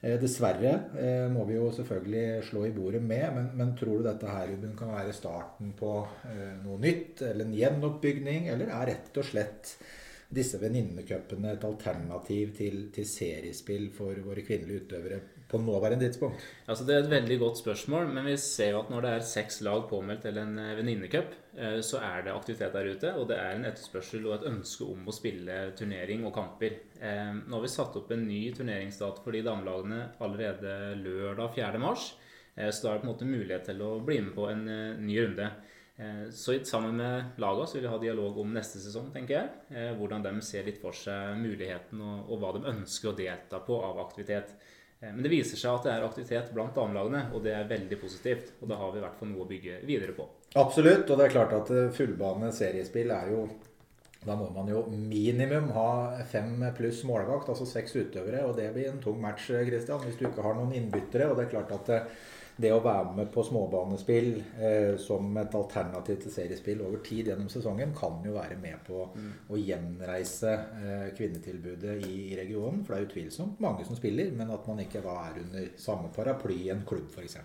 Eh, 0.00 0.14
dessverre 0.22 0.72
eh, 0.94 1.24
må 1.32 1.42
vi 1.48 1.56
jo 1.56 1.72
selvfølgelig 1.74 2.44
slå 2.46 2.68
i 2.68 2.74
bordet 2.74 3.00
med, 3.02 3.24
men, 3.34 3.48
men 3.58 3.72
tror 3.78 3.96
du 3.98 4.04
dette 4.06 4.28
her 4.30 4.44
Ruben, 4.52 4.76
kan 4.78 4.92
være 4.94 5.14
starten 5.16 5.72
på 5.78 5.94
eh, 6.28 6.52
noe 6.62 6.78
nytt, 6.84 7.24
eller 7.26 7.48
en 7.48 7.56
gjenoppbygning, 7.56 8.46
eller 8.52 8.70
er 8.76 8.92
rett 8.92 9.18
og 9.18 9.26
slett 9.26 9.72
disse 10.28 10.58
venninnecupene 10.60 11.54
et 11.54 11.64
alternativ 11.64 12.52
til, 12.56 12.80
til, 12.92 13.06
seriespill 13.08 13.88
for 13.96 14.18
våre 14.26 14.44
kvinnelige 14.44 14.84
utøvere 14.84 15.20
på 15.48 15.60
nåværende 15.62 16.04
tidspunkt? 16.04 16.42
Altså, 16.68 16.84
det 16.84 16.94
er 16.94 17.04
et 17.04 17.14
veldig 17.14 17.38
godt 17.40 17.60
spørsmål, 17.62 18.10
men 18.12 18.28
vi 18.28 18.34
ser 18.42 18.74
jo 18.74 18.82
at 18.82 18.90
når 18.92 19.06
det 19.06 19.12
er 19.14 19.24
seks 19.30 19.62
lag 19.64 19.86
påmeldt 19.88 20.26
til 20.26 20.40
en 20.42 20.52
eh, 20.60 20.74
venninnecup, 20.76 21.32
eh, 21.56 21.78
så 21.80 22.02
er 22.04 22.26
det 22.26 22.34
aktivitet 22.34 22.76
der 22.76 22.90
ute, 22.92 23.14
og 23.16 23.30
det 23.30 23.38
er 23.40 23.56
en 23.56 23.64
etterspørsel 23.70 24.28
og 24.28 24.36
et 24.36 24.46
ønske 24.52 24.90
om 24.92 25.08
å 25.08 25.16
spille 25.16 25.56
turnering 25.80 26.28
og 26.28 26.36
kamper. 26.36 26.76
Eh, 27.00 27.32
nå 27.40 27.56
har 27.56 27.64
vi 27.64 27.72
satt 27.72 27.96
opp 27.96 28.12
en 28.12 28.28
ny 28.28 28.42
turneringsdato 28.58 29.24
for 29.24 29.32
de 29.32 29.42
damelagene 29.48 30.02
allerede 30.20 30.76
lørdag 31.00 31.56
4. 31.56 31.80
mars. 31.82 32.12
Så 32.58 32.82
da 32.82 32.90
er 32.90 32.96
det 32.96 33.04
på 33.04 33.06
en 33.06 33.10
måte 33.12 33.26
mulighet 33.28 33.68
til 33.68 33.82
å 33.86 33.88
bli 34.02 34.16
med 34.18 34.32
på 34.34 34.48
en 34.50 34.64
ny 34.98 35.14
runde. 35.20 35.44
Eh, 35.98 36.30
så 36.30 36.64
sammen 36.64 36.96
med 36.96 37.24
laget 37.36 37.74
vil 37.74 37.82
vi 37.82 37.88
ha 37.88 37.98
dialog 37.98 38.38
om 38.38 38.52
neste 38.54 38.78
sesong, 38.78 39.10
tenker 39.10 39.34
jeg. 39.34 39.48
Eh, 39.74 39.92
hvordan 39.98 40.22
de 40.22 40.32
ser 40.46 40.66
litt 40.68 40.78
for 40.78 40.94
seg 40.94 41.34
muligheten 41.42 41.98
og, 41.98 42.28
og 42.30 42.42
hva 42.42 42.52
de 42.54 42.68
ønsker 42.70 43.10
å 43.10 43.16
delta 43.18 43.58
på 43.66 43.80
av 43.82 43.98
aktivitet. 44.04 44.54
Eh, 45.00 45.10
men 45.10 45.24
det 45.26 45.32
viser 45.32 45.58
seg 45.58 45.74
at 45.74 45.88
det 45.88 45.96
er 45.96 46.06
aktivitet 46.06 46.52
blant 46.54 46.78
damelagene, 46.78 47.24
og 47.34 47.42
det 47.42 47.56
er 47.56 47.66
veldig 47.70 47.98
positivt. 47.98 48.54
Og 48.60 48.70
da 48.70 48.78
har 48.78 48.94
vi 48.94 49.02
i 49.02 49.04
hvert 49.08 49.18
fall 49.18 49.32
noe 49.32 49.42
å 49.42 49.50
bygge 49.50 49.80
videre 49.90 50.14
på. 50.14 50.28
Absolutt, 50.62 51.10
og 51.10 51.18
det 51.18 51.26
er 51.26 51.34
klart 51.34 51.56
at 51.58 51.74
fullbane 51.96 52.52
seriespill 52.54 53.10
er 53.14 53.34
jo 53.34 53.48
da 54.26 54.34
må 54.34 54.48
man 54.50 54.66
jo 54.66 54.80
minimum 54.90 55.68
ha 55.76 55.90
fem 56.26 56.64
pluss 56.76 57.04
målvakt, 57.06 57.50
altså 57.52 57.66
seks 57.66 57.94
utøvere. 57.96 58.42
Og 58.48 58.56
det 58.58 58.66
blir 58.74 58.90
en 58.90 58.98
tung 59.02 59.18
match, 59.22 59.46
Christian, 59.46 60.02
hvis 60.02 60.18
du 60.18 60.26
ikke 60.26 60.42
har 60.46 60.58
noen 60.58 60.74
innbyttere. 60.74 61.30
Og 61.30 61.38
det 61.38 61.46
er 61.46 61.52
klart 61.54 61.74
at 61.76 61.92
det 62.58 62.72
å 62.74 62.80
være 62.82 63.12
med 63.14 63.28
på 63.30 63.42
småbanespill 63.46 64.32
eh, 64.58 64.96
som 64.98 65.36
et 65.38 65.54
alternativ 65.54 66.18
til 66.24 66.32
seriespill 66.34 66.82
over 66.82 67.02
tid 67.06 67.30
gjennom 67.30 67.50
sesongen, 67.52 67.92
kan 67.96 68.18
jo 68.26 68.34
være 68.34 68.56
med 68.58 68.82
på 68.86 69.04
mm. 69.12 69.30
å 69.54 69.60
gjenreise 69.60 70.54
eh, 70.56 71.06
kvinnetilbudet 71.14 71.94
i, 72.02 72.12
i, 72.32 72.36
regionen. 72.40 72.82
For 72.82 72.96
det 72.96 73.00
er 73.00 73.08
utvilsomt 73.12 73.62
mange 73.62 73.86
som 73.86 73.98
spiller, 73.98 74.34
men 74.34 74.50
at 74.54 74.66
man 74.66 74.82
ikke 74.82 75.04
da 75.06 75.14
er 75.28 75.40
under 75.44 75.72
samme 75.78 76.10
paraply 76.14 76.58
i 76.64 76.72
en 76.74 76.82
klubb 76.88 77.14
f.eks. 77.14 77.38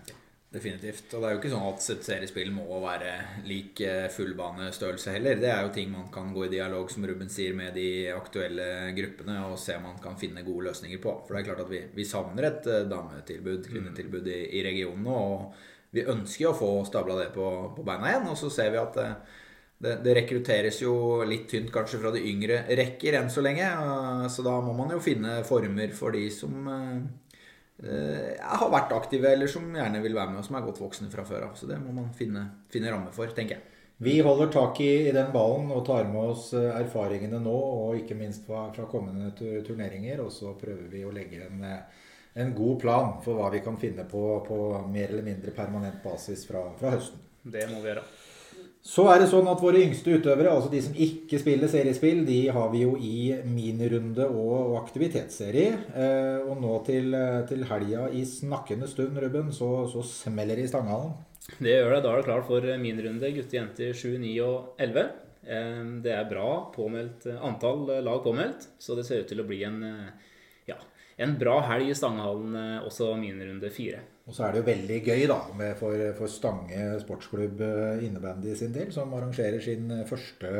Definitivt. 0.54 1.08
Og 1.16 1.22
det 1.22 1.26
er 1.26 1.32
jo 1.34 1.38
ikke 1.40 1.50
sånn 1.50 1.64
at 1.66 2.04
seriespill 2.06 2.52
må 2.54 2.78
være 2.84 3.14
lik 3.48 3.80
eh, 3.82 4.04
fullbanestørrelse 4.14 5.10
heller. 5.16 5.40
Det 5.42 5.48
er 5.50 5.64
jo 5.66 5.72
ting 5.74 5.88
man 5.90 6.06
kan 6.14 6.28
gå 6.34 6.44
i 6.46 6.52
dialog 6.52 6.92
som 6.92 7.06
Ruben 7.10 7.32
sier, 7.32 7.56
med 7.58 7.74
de 7.74 8.12
aktuelle 8.14 8.92
gruppene 8.94 9.40
og 9.48 9.58
se 9.58 9.74
om 9.74 9.88
man 9.88 9.98
kan 10.02 10.14
finne 10.20 10.44
gode 10.46 10.68
løsninger 10.68 11.00
på. 11.02 11.16
For 11.24 11.34
det 11.34 11.40
er 11.40 11.48
klart 11.48 11.64
at 11.64 11.72
vi, 11.72 11.80
vi 11.96 12.06
savner 12.06 12.46
et 12.46 12.68
eh, 12.70 12.84
dametilbud, 12.86 13.66
kvinnetilbud 13.66 14.30
i, 14.30 14.38
i 14.60 14.62
regionen. 14.68 15.08
Og 15.10 15.90
vi 15.94 16.06
ønsker 16.14 16.52
å 16.52 16.54
få 16.60 16.70
stabla 16.86 17.18
det 17.24 17.32
på, 17.34 17.50
på, 17.74 17.88
beina 17.90 18.12
igjen. 18.12 18.30
Og 18.30 18.38
så 18.38 18.52
ser 18.54 18.70
vi 18.70 18.82
at 18.84 19.02
eh, 19.02 19.18
det, 19.82 19.98
det, 20.06 20.14
rekrutteres 20.20 20.78
jo 20.84 20.94
litt 21.26 21.48
tynt 21.50 21.74
kanskje 21.74 21.98
fra 21.98 22.14
de 22.14 22.22
yngre 22.30 22.62
rekker 22.78 23.18
enn 23.18 23.26
så 23.26 23.42
lenge. 23.42 23.74
Så 24.30 24.46
da 24.46 24.54
må 24.62 24.78
man 24.78 24.94
jo 24.94 25.02
finne 25.02 25.40
former 25.50 25.90
for 25.98 26.14
de 26.14 26.28
som 26.30 26.70
Eh, 27.82 28.34
har 28.38 28.70
vært 28.70 28.92
aktive, 28.94 29.32
eller 29.34 29.50
som 29.50 29.66
gjerne 29.74 30.02
vil 30.04 30.14
være 30.14 30.30
med, 30.30 30.40
og 30.40 30.46
som 30.46 30.58
er 30.58 30.66
godt 30.66 30.80
voksne 30.82 31.10
fra 31.10 31.24
før 31.26 31.48
av. 31.48 31.56
Så 31.58 31.66
det 31.66 31.80
må 31.82 31.94
man 31.96 32.12
finne, 32.14 32.46
finne 32.70 32.92
rammer 32.92 33.14
for, 33.14 33.30
tenker 33.34 33.58
jeg. 33.58 33.70
Vi 34.04 34.14
holder 34.26 34.50
tak 34.50 34.80
i, 34.82 34.90
i, 35.08 35.12
den 35.14 35.30
ballen 35.34 35.70
og 35.70 35.84
tar 35.86 36.06
med 36.10 36.32
oss 36.34 36.48
eh, 36.58 36.70
erfaringene 36.78 37.40
nå, 37.42 37.54
og 37.54 37.98
ikke 37.98 38.18
minst 38.18 38.46
fra, 38.46 38.68
fra 38.74 38.86
kommende 38.90 39.32
turneringer. 39.38 40.22
Og 40.22 40.30
så 40.34 40.54
prøver 40.58 40.86
vi 40.90 41.04
å 41.06 41.12
legge 41.14 41.42
en, 41.48 41.64
eh, 41.66 42.06
en, 42.42 42.54
god 42.54 42.78
plan 42.82 43.16
for 43.26 43.38
hva 43.38 43.50
vi 43.54 43.62
kan 43.66 43.78
finne 43.80 44.06
på 44.10 44.22
på 44.46 44.60
mer 44.86 45.10
eller 45.10 45.26
mindre 45.26 45.54
permanent 45.54 46.02
basis 46.04 46.46
fra, 46.46 46.68
fra 46.78 46.94
høsten. 46.94 47.22
Det 47.42 47.66
må 47.70 47.82
vi 47.82 47.90
gjøre. 47.90 48.06
Så 48.84 49.06
er 49.08 49.22
det 49.22 49.30
sånn 49.30 49.46
at 49.48 49.62
våre 49.64 49.80
yngste 49.80 50.18
utøvere, 50.18 50.50
altså 50.52 50.68
de 50.68 50.82
som 50.84 50.96
ikke 51.00 51.38
spiller 51.40 51.70
seriespill, 51.72 52.18
de 52.28 52.42
har 52.52 52.66
vi 52.68 52.82
jo 52.82 52.92
i 53.00 53.32
minirunde 53.48 54.26
og, 54.28 54.74
aktivitetsserie. 54.82 55.70
Eh, 55.96 56.44
og 56.44 56.60
nå 56.60 56.74
til, 56.84 57.16
til 57.48 57.64
helga 57.70 58.10
i 58.12 58.26
snakkende 58.28 58.88
stund, 58.90 59.16
Ruben, 59.24 59.48
så, 59.56 59.70
så 59.88 60.04
smeller 60.04 60.60
det 60.60 60.68
i 60.68 60.72
Stanghallen. 60.74 61.16
Det 61.56 61.72
gjør 61.72 61.94
det. 61.94 62.02
Da 62.04 62.12
er 62.12 62.20
det 62.20 62.28
klart 62.28 62.48
for 62.50 62.68
minirunde 62.84 63.32
gutter, 63.32 63.56
jenter 63.56 63.96
7, 63.96 64.18
9 64.20 64.34
og 64.44 64.84
11. 64.84 65.08
Eh, 65.48 65.82
det 66.04 66.12
er 66.18 66.28
bra 66.28 66.48
påmeldt, 66.76 67.30
antall 67.40 67.88
lag 68.04 68.20
påmeldt, 68.24 68.68
så 68.78 69.00
det 69.00 69.08
ser 69.08 69.24
ut 69.24 69.32
til 69.32 69.40
å 69.40 69.48
bli 69.48 69.64
en, 69.64 69.80
ja, 70.68 70.76
en 71.24 71.38
bra 71.40 71.62
helg 71.70 71.88
i 71.88 71.96
Stanghallen, 71.96 72.52
eh, 72.60 72.82
også 72.84 73.14
minirunde 73.16 73.72
4. 73.72 74.10
Og 74.24 74.32
så 74.32 74.46
er 74.46 74.54
det 74.54 74.60
jo 74.62 74.68
veldig 74.70 74.98
gøy 75.04 75.26
da, 75.28 75.36
for, 75.76 76.02
for, 76.16 76.32
Stange 76.32 76.84
sportsklubb 77.02 77.60
eh, 77.60 78.04
innebandy 78.06 78.54
sin 78.56 78.72
del, 78.72 78.88
som 78.94 79.12
arrangerer 79.12 79.60
sin 79.60 79.90
eh, 79.92 80.06
første 80.08 80.52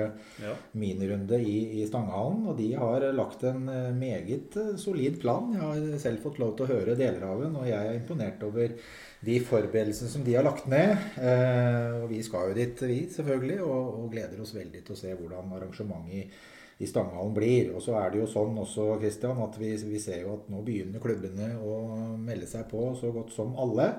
ja. 0.43 0.53
minirunde 0.77 1.39
i, 1.41 1.81
i 1.81 1.87
Stangehallen. 1.89 2.43
Og 2.53 2.59
de 2.61 2.69
har 2.77 3.07
lagt 3.17 3.47
en 3.49 3.65
eh, 3.73 3.89
meget 3.97 4.59
solid 4.81 5.17
plan. 5.23 5.49
Jeg 5.57 5.65
har 5.65 6.03
selv 6.03 6.21
fått 6.27 6.43
lov 6.45 6.53
til 6.59 6.67
å 6.67 6.73
høre 6.75 6.99
deler 7.01 7.25
av 7.31 7.41
den, 7.47 7.57
og 7.57 7.65
jeg 7.71 7.81
er 7.81 7.97
imponert 7.97 8.45
over 8.45 8.77
de 9.25 9.39
forberedelsene 9.49 10.13
som 10.13 10.27
de 10.27 10.37
har 10.37 10.45
lagt 10.45 10.69
ned. 10.69 10.93
Eh, 11.25 12.03
og 12.03 12.11
vi 12.13 12.21
skal 12.27 12.51
jo 12.51 12.59
dit, 12.61 12.85
vi 12.85 13.01
selvfølgelig, 13.17 13.63
og, 13.65 13.95
og 14.03 14.13
gleder 14.13 14.45
oss 14.45 14.53
veldig 14.59 14.85
til 14.85 14.93
å 14.93 15.01
se 15.07 15.17
hvordan 15.17 15.57
arrangementet 15.57 16.37
i 16.79 16.87
Stanghallen 16.89 17.35
blir. 17.35 17.73
Og 17.75 17.83
så 17.85 17.97
er 18.01 18.13
det 18.13 18.23
jo 18.23 18.31
sånn 18.31 18.57
også, 18.63 18.95
Christian, 19.03 19.43
at 19.45 19.59
vi, 19.61 19.75
vi, 19.87 20.01
ser 20.03 20.25
jo 20.25 20.39
at 20.39 20.49
nå 20.53 20.63
begynner 20.67 21.03
klubbene 21.03 21.53
å 21.63 21.77
melde 22.21 22.49
seg 22.51 22.67
på 22.71 22.91
så 22.99 23.13
godt 23.15 23.35
som 23.35 23.55
alle. 23.61 23.91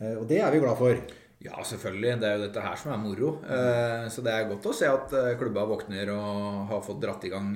Eh, 0.00 0.16
og 0.16 0.26
det 0.30 0.40
er 0.42 0.50
vi 0.54 0.64
glad 0.64 0.80
for. 0.80 0.98
Ja, 1.44 1.58
selvfølgelig. 1.66 2.12
Det 2.22 2.28
er 2.28 2.38
jo 2.38 2.44
dette 2.46 2.64
her 2.64 2.76
som 2.80 2.94
er 2.94 3.00
moro. 3.02 3.32
Eh, 3.44 4.06
så 4.10 4.24
det 4.24 4.34
er 4.34 4.46
godt 4.50 4.70
å 4.70 4.76
se 4.76 4.90
at 4.90 5.16
eh, 5.18 5.32
klubba 5.40 5.66
våkner 5.68 6.12
og 6.14 6.70
har 6.70 6.84
fått 6.86 7.02
dratt 7.02 7.26
i 7.28 7.32
gang 7.32 7.50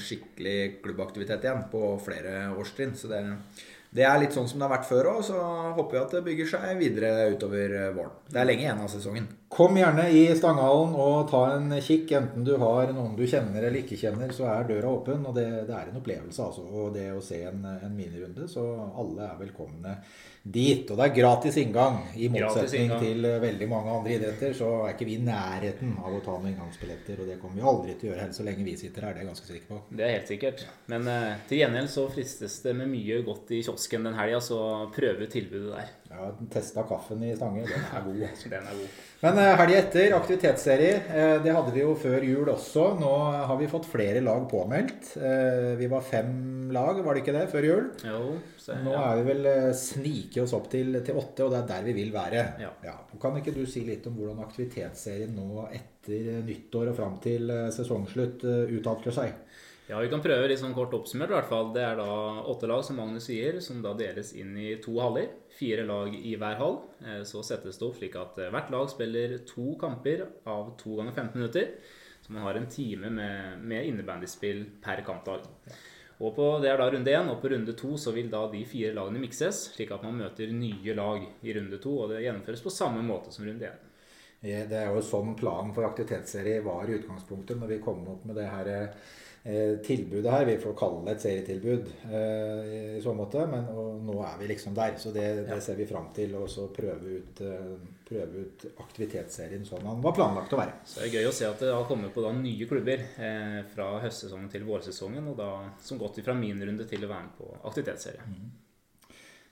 skikkelig 0.00 0.78
klubbaktivitet 0.84 1.44
igjen 1.46 1.66
på 1.72 1.92
flere 2.04 2.48
årstrinn. 2.56 2.96
Så 2.98 3.12
det 3.12 3.24
det 3.88 4.04
er 4.04 4.18
litt 4.20 4.34
sånn 4.36 4.44
som 4.44 4.60
det 4.60 4.66
har 4.66 4.74
vært 4.74 4.84
før 4.84 5.06
òg, 5.14 5.22
så 5.24 5.38
håper 5.78 5.94
vi 5.94 6.00
at 6.02 6.12
det 6.12 6.20
bygger 6.26 6.50
seg 6.50 6.74
videre 6.76 7.30
utover 7.32 7.72
våren. 7.96 8.18
Det 8.28 8.36
er 8.36 8.50
lenge 8.50 8.66
igjen 8.66 8.82
av 8.84 8.90
sesongen. 8.92 9.30
Kom 9.48 9.78
gjerne 9.80 10.02
i 10.12 10.26
Stanghallen 10.36 10.90
og 11.00 11.30
ta 11.30 11.38
en 11.54 11.72
kikk. 11.80 12.10
Enten 12.18 12.44
du 12.44 12.52
har 12.60 12.90
noen 12.92 13.14
du 13.16 13.24
kjenner 13.24 13.64
eller 13.64 13.80
ikke 13.80 13.96
kjenner, 13.96 14.28
så 14.36 14.44
er 14.52 14.66
døra 14.68 14.90
åpen. 14.92 15.24
Og 15.24 15.32
det, 15.36 15.46
det 15.70 15.72
er 15.72 15.88
en 15.88 16.00
opplevelse, 16.02 16.44
altså. 16.44 16.66
Og 16.68 16.90
det 16.92 17.06
å 17.16 17.22
se 17.24 17.40
en, 17.48 17.64
en 17.72 17.94
minirunde. 17.96 18.44
Så 18.50 18.64
alle 18.76 19.24
er 19.24 19.40
velkomne 19.40 19.94
dit. 20.42 20.84
Og 20.84 21.00
det 21.00 21.06
er 21.06 21.16
gratis 21.16 21.56
inngang. 21.62 21.96
I 22.20 22.28
motsetning 22.34 22.90
inngang. 22.90 23.02
til 23.06 23.28
veldig 23.46 23.70
mange 23.72 23.96
andre 23.96 24.14
idretter 24.18 24.54
så 24.56 24.68
er 24.82 24.92
ikke 24.92 25.08
vi 25.08 25.16
i 25.16 25.24
nærheten 25.24 25.96
av 25.96 26.12
å 26.12 26.22
ta 26.24 26.36
noen 26.36 26.52
inngangsbilletter. 26.52 27.24
Og 27.24 27.32
det 27.32 27.40
kommer 27.40 27.62
vi 27.62 27.68
aldri 27.72 27.96
til 27.96 28.10
å 28.10 28.12
gjøre 28.12 28.24
heller 28.26 28.38
så 28.38 28.48
lenge 28.50 28.68
vi 28.68 28.78
sitter 28.84 29.08
her. 29.08 29.16
Det 29.16 29.22
er 29.22 29.26
jeg 29.26 29.32
ganske 29.32 29.52
sikker 29.54 29.68
på. 29.72 29.82
Det 29.90 30.06
er 30.06 30.16
helt 30.18 30.32
sikkert. 30.34 30.64
Men 30.92 31.08
uh, 31.08 31.44
til 31.48 31.64
gjengjeld 31.64 31.92
så 31.96 32.08
fristes 32.12 32.60
det 32.68 32.76
med 32.78 32.92
mye 32.92 33.22
godt 33.24 33.56
i 33.56 33.64
kiosken 33.64 34.10
den 34.10 34.20
helga, 34.20 34.44
så 34.44 34.60
prøve 34.92 35.32
tilbudet 35.32 35.72
der. 35.72 35.94
Ja, 36.12 36.32
testa 36.52 36.84
kaffen 36.88 37.24
i 37.24 37.36
Stange. 37.36 37.64
Den 37.68 37.88
er 37.88 38.04
god. 38.04 38.26
Altså. 38.28 38.50
Den 38.58 38.68
er 38.68 38.82
god. 38.82 38.98
Men 39.18 39.34
uh, 39.34 39.56
helga 39.58 39.80
etter, 39.80 40.12
aktivitetsserie. 40.14 40.98
Uh, 41.10 41.36
det 41.42 41.50
hadde 41.50 41.72
vi 41.74 41.82
jo 41.82 41.94
før 41.98 42.22
jul 42.22 42.50
også. 42.52 42.84
Nå 43.00 43.10
har 43.50 43.56
vi 43.58 43.70
fått 43.70 43.88
flere 43.90 44.22
lag 44.22 44.44
påmeldt. 44.50 45.08
Uh, 45.18 45.74
vi 45.80 45.88
var 45.90 46.04
fem 46.06 46.68
lag, 46.74 47.00
var 47.02 47.16
det 47.16 47.24
ikke 47.24 47.34
det, 47.34 47.48
før 47.50 47.66
jul? 47.66 47.88
Jo, 48.06 48.20
så, 48.62 48.76
Nå 48.84 48.94
er 48.94 49.18
vi 49.18 49.24
vel 49.32 49.48
snike 49.74 50.44
oss 50.44 50.54
opp 50.54 50.68
til, 50.70 51.00
til, 51.02 51.18
åtte, 51.18 51.48
og 51.48 51.50
det 51.50 51.64
er 51.64 51.70
der 51.72 51.88
vi 51.88 51.96
vil 51.98 52.14
være. 52.14 52.44
Ja. 52.62 52.70
Ja. 52.86 52.94
Kan 53.18 53.40
ikke 53.40 53.56
du 53.56 53.64
si 53.66 53.82
litt 53.88 54.06
om 54.06 54.14
hvordan 54.20 54.44
aktivitetsserien 54.46 55.34
nå 55.34 55.66
etter 55.66 56.38
nyttår 56.46 56.92
og 56.92 57.00
fram 57.00 57.18
til 57.24 57.50
sesongslutt 57.74 58.46
utarter 58.46 59.18
seg? 59.18 59.34
Ja, 59.88 60.02
Vi 60.04 60.10
kan 60.12 60.20
prøve 60.20 60.50
litt 60.50 60.60
sånn 60.60 60.74
kort 60.76 60.92
oppsummert. 60.92 61.30
i 61.30 61.36
hvert 61.38 61.48
fall. 61.48 61.70
Det 61.72 61.80
er 61.80 61.96
da 61.96 62.44
åtte 62.44 62.68
lag, 62.68 62.82
som 62.84 62.98
Magnus 63.00 63.24
sier, 63.24 63.58
som 63.64 63.80
da 63.80 63.94
deles 63.96 64.34
inn 64.36 64.52
i 64.60 64.74
to 64.84 64.98
haller. 65.00 65.30
Fire 65.48 65.86
lag 65.88 66.12
i 66.12 66.34
hver 66.36 66.58
hall. 66.60 66.82
Eh, 67.00 67.22
så 67.24 67.40
settes 67.40 67.78
det 67.78 67.86
opp 67.86 67.96
slik 67.96 68.16
at 68.20 68.36
eh, 68.36 68.50
hvert 68.52 68.68
lag 68.70 68.90
spiller 68.90 69.38
to 69.48 69.78
kamper 69.80 70.26
av 70.44 70.74
to 70.76 70.98
ganger 70.98 71.14
15 71.16 71.40
minutter. 71.40 71.70
Så 72.20 72.34
man 72.34 72.42
har 72.42 72.54
en 72.54 72.68
time 72.68 73.08
med, 73.08 73.62
med 73.64 73.86
innebandyspill 73.88 74.66
per 74.84 75.00
kampdag. 75.06 75.48
Og 76.20 76.34
på, 76.36 76.58
Det 76.60 76.68
er 76.68 76.76
da 76.76 76.90
runde 76.90 77.14
én, 77.14 77.30
og 77.32 77.40
på 77.40 77.48
runde 77.48 77.72
to 77.72 77.96
så 77.96 78.12
vil 78.12 78.28
da 78.28 78.42
de 78.52 78.60
fire 78.68 78.92
lagene 78.92 79.22
mikses, 79.22 79.70
slik 79.72 79.94
at 79.94 80.04
man 80.04 80.18
møter 80.20 80.52
nye 80.52 80.94
lag 80.98 81.24
i 81.40 81.54
runde 81.56 81.78
to. 81.80 81.94
Og 82.02 82.12
det 82.12 82.26
gjennomføres 82.26 82.60
på 82.60 82.74
samme 82.74 83.00
måte 83.06 83.32
som 83.32 83.48
runde 83.48 83.64
én. 83.64 83.86
Det 84.42 84.76
er 84.76 84.92
jo 84.92 85.00
sånn 85.00 85.32
planen 85.34 85.72
for 85.74 85.88
aktivitetsserie 85.88 86.60
var 86.62 86.84
i 86.86 87.00
utgangspunktet 87.00 87.56
når 87.58 87.72
vi 87.72 87.80
kom 87.82 88.04
opp 88.06 88.28
med 88.28 88.36
det 88.36 88.50
her 88.52 88.68
Eh, 88.74 88.92
tilbudet 89.84 90.32
her. 90.32 90.44
Vi 90.44 90.56
får 90.60 90.74
kalle 90.76 91.04
det 91.06 91.14
et 91.14 91.24
serietilbud 91.24 91.90
eh, 92.10 92.72
i 92.98 93.00
så 93.02 93.14
måte. 93.16 93.46
Men 93.48 93.64
nå 94.04 94.18
er 94.26 94.36
vi 94.40 94.50
liksom 94.50 94.76
der. 94.76 94.98
Så 95.00 95.12
det, 95.14 95.26
det 95.48 95.60
ser 95.64 95.78
vi 95.78 95.86
fram 95.88 96.10
til. 96.16 96.36
Og 96.38 96.48
så 96.52 96.68
prøve 96.74 97.18
ut, 97.20 97.42
eh, 97.46 97.72
prøve 98.08 98.44
ut 98.44 98.66
aktivitetsserien 98.84 99.66
sånn 99.68 99.86
den 99.88 100.04
var 100.04 100.16
planlagt 100.16 100.52
å 100.52 100.60
være. 100.60 100.78
Så 100.84 101.00
det 101.00 101.08
er 101.08 101.18
gøy 101.18 101.30
å 101.30 101.34
se 101.40 101.48
at 101.48 101.64
det 101.64 101.74
har 101.74 101.88
kommet 101.88 102.14
på 102.14 102.24
da 102.24 102.32
nye 102.36 102.68
klubber 102.70 103.04
eh, 103.16 103.60
fra 103.72 103.90
høstsesongen 104.04 104.52
til 104.52 104.68
vårsesongen. 104.68 105.32
Og 105.32 105.38
da 105.40 105.52
som 105.82 106.00
gått 106.00 106.20
fra 106.24 106.36
min 106.36 106.60
runde 106.64 106.88
til 106.88 107.04
å 107.04 107.12
være 107.12 107.28
med 107.28 107.36
på 107.40 107.52
aktivitetsserie. 107.62 108.28
Mm. 108.28 108.48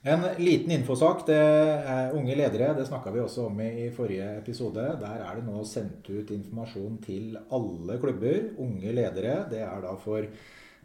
En 0.05 0.21
liten 0.37 0.71
infosak. 0.71 1.25
Det 1.27 1.37
er 1.37 2.13
unge 2.15 2.35
ledere. 2.37 2.73
Det 2.77 2.85
snakka 2.87 3.11
vi 3.11 3.23
også 3.23 3.47
om 3.49 3.59
i 3.61 3.89
forrige 3.95 4.27
episode. 4.37 4.83
Der 5.01 5.23
er 5.25 5.39
det 5.39 5.45
nå 5.47 5.63
sendt 5.65 6.09
ut 6.09 6.31
informasjon 6.31 6.99
til 7.03 7.37
alle 7.51 7.97
klubber. 8.01 8.51
Unge 8.61 8.93
ledere. 8.93 9.39
Det 9.49 9.63
er 9.65 9.81
da 9.81 9.95
for 10.03 10.27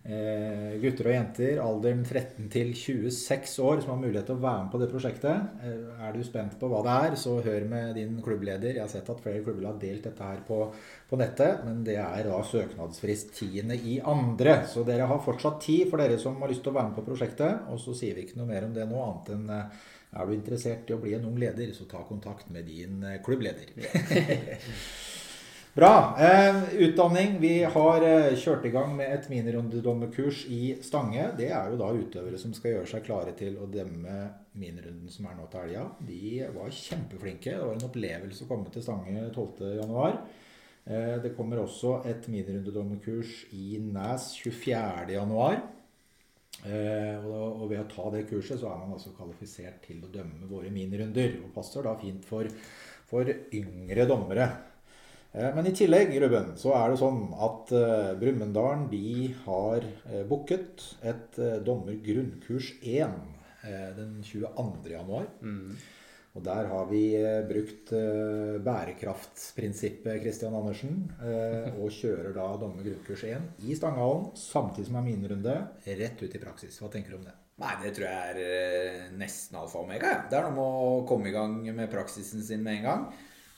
Eh, 0.02 0.80
gutter 0.82 1.06
og 1.06 1.12
jenter 1.14 1.60
alderen 1.62 2.00
13 2.02 2.48
til 2.50 2.72
26 2.74 3.52
år 3.62 3.84
som 3.84 3.92
har 3.92 4.00
mulighet 4.00 4.24
til 4.26 4.34
å 4.34 4.42
være 4.42 4.64
med 4.64 4.72
på 4.72 4.80
det 4.80 4.88
prosjektet. 4.90 5.52
Eh, 5.62 5.92
er 6.02 6.16
du 6.16 6.24
spent 6.26 6.56
på 6.58 6.70
hva 6.72 6.80
det 6.82 6.96
er, 7.04 7.14
så 7.22 7.36
hør 7.44 7.68
med 7.70 7.94
din 7.94 8.16
klubbleder. 8.24 8.74
Jeg 8.74 8.82
har 8.82 8.90
sett 8.90 9.12
at 9.12 9.22
flere 9.22 9.44
klubber 9.46 9.68
har 9.70 9.78
delt 9.78 10.08
dette 10.08 10.26
her 10.26 10.42
på, 10.48 10.58
på 11.06 11.20
nettet, 11.20 11.62
men 11.68 11.84
det 11.86 12.00
er 12.02 12.26
da 12.26 12.42
søknadsfrist 12.50 13.30
10. 13.38 13.78
i 13.78 14.00
andre. 14.02 14.58
Så 14.66 14.82
dere 14.88 15.06
har 15.06 15.22
fortsatt 15.22 15.62
tid 15.62 15.86
for 15.92 16.02
dere 16.02 16.18
som 16.18 16.42
har 16.42 16.50
lyst 16.50 16.66
til 16.66 16.74
å 16.74 16.80
være 16.80 16.90
med 16.90 16.98
på 16.98 17.06
prosjektet. 17.06 17.70
Og 17.70 17.78
så 17.78 17.94
sier 17.94 18.18
vi 18.18 18.26
ikke 18.26 18.42
noe 18.42 18.50
mer 18.50 18.66
om 18.66 18.74
det 18.74 18.88
nå, 18.90 18.98
annet 19.06 19.32
enn 19.36 19.48
eh, 19.54 19.88
er 20.18 20.28
du 20.28 20.34
interessert 20.34 20.90
i 20.90 20.98
å 20.98 21.00
bli 21.00 21.14
en 21.16 21.30
ung 21.30 21.38
leder, 21.40 21.70
så 21.72 21.86
ta 21.88 22.02
kontakt 22.04 22.50
med 22.52 22.66
din 22.68 23.06
klubbleder. 23.24 23.70
Bra. 25.74 26.16
Eh, 26.20 26.74
utdanning. 26.74 27.38
Vi 27.40 27.62
har 27.64 28.02
eh, 28.04 28.34
kjørt 28.36 28.66
i 28.68 28.70
gang 28.74 28.90
med 28.92 29.08
et 29.08 29.24
minirundedommerkurs 29.32 30.42
i 30.52 30.74
Stange. 30.84 31.30
Det 31.38 31.46
er 31.48 31.70
jo 31.72 31.78
da 31.80 31.86
utøvere 31.96 32.36
som 32.36 32.52
skal 32.52 32.74
gjøre 32.74 32.88
seg 32.90 33.06
klare 33.06 33.32
til 33.38 33.54
å 33.56 33.64
dømme 33.72 34.16
minirunden 34.60 35.08
som 35.08 35.30
er 35.30 35.38
nå 35.38 35.46
til 35.48 35.62
helga. 35.64 35.86
De 36.04 36.42
var 36.52 36.74
kjempeflinke. 36.76 37.54
Det 37.54 37.64
var 37.64 37.78
en 37.78 37.86
opplevelse 37.86 38.44
å 38.44 38.50
komme 38.50 38.68
til 38.74 38.84
Stange 38.84 39.22
12.1. 39.32 40.18
Eh, 40.84 41.14
det 41.24 41.32
kommer 41.38 41.62
også 41.62 42.02
et 42.10 42.28
minirundedommerkurs 42.28 43.32
i 43.56 43.78
Næs 43.80 44.26
24.1. 44.42 45.62
Eh, 46.68 47.24
og 47.24 47.64
ved 47.70 47.80
å 47.80 47.86
ta 47.88 48.10
det 48.12 48.26
kurset 48.28 48.60
så 48.60 48.74
er 48.74 48.84
man 48.84 48.92
altså 48.98 49.14
kvalifisert 49.16 49.80
til 49.88 50.04
å 50.04 50.12
dømme 50.12 50.52
våre 50.52 50.68
minirunder. 50.76 51.40
Og 51.46 51.56
passer 51.56 51.88
da 51.88 51.96
fint 52.04 52.28
for, 52.28 52.52
for 53.08 53.32
yngre 53.56 54.04
dommere. 54.12 54.50
Eh, 55.32 55.54
men 55.54 55.66
i 55.66 55.72
tillegg, 55.72 56.12
Ruben, 56.20 56.52
så 56.60 56.74
er 56.76 56.92
det 56.92 57.00
sånn 57.00 57.22
at 57.40 57.72
uh, 57.72 58.12
Brumunddal 58.20 58.84
har 59.46 59.86
uh, 59.86 60.22
booket 60.28 60.84
et 61.00 61.38
uh, 61.40 61.56
dommer 61.64 61.96
grunnkurs 62.04 62.74
1 62.82 63.30
den 63.94 64.16
22. 64.26 64.90
januar. 64.90 65.28
Mm. 65.38 65.76
Og 66.34 66.42
der 66.42 66.66
har 66.66 66.88
vi 66.88 67.14
brukt 67.46 67.92
bærekraftsprinsippet, 68.66 70.16
Christian 70.24 70.56
Andersen, 70.58 70.96
og 71.76 71.92
kjører 71.94 72.34
da 72.34 72.48
dommer 72.58 72.82
grunnkurs 72.82 73.22
1 73.28 73.62
i 73.68 73.76
Stangehallen 73.78 74.32
samtidig 74.34 74.88
som 74.88 74.98
er 74.98 75.06
minrunde, 75.06 75.54
rett 75.86 76.24
ut 76.24 76.34
i 76.34 76.42
praksis. 76.42 76.80
Hva 76.82 76.90
tenker 76.90 77.14
du 77.14 77.20
om 77.20 77.28
det? 77.28 77.36
Nei, 77.62 77.76
det 77.84 77.92
tror 77.94 78.08
jeg 78.08 78.48
er 78.48 79.14
nesten 79.20 79.60
alfa 79.60 79.78
og 79.78 79.86
omega. 79.86 80.10
Ja. 80.10 80.24
Det 80.26 80.40
er 80.40 80.48
noe 80.48 80.56
med 80.58 80.82
å 80.88 81.06
komme 81.06 81.30
i 81.30 81.36
gang 81.36 81.60
med 81.62 81.92
praksisen 81.92 82.42
sin 82.42 82.66
med 82.66 82.80
en 82.80 82.88
gang. 82.88 83.06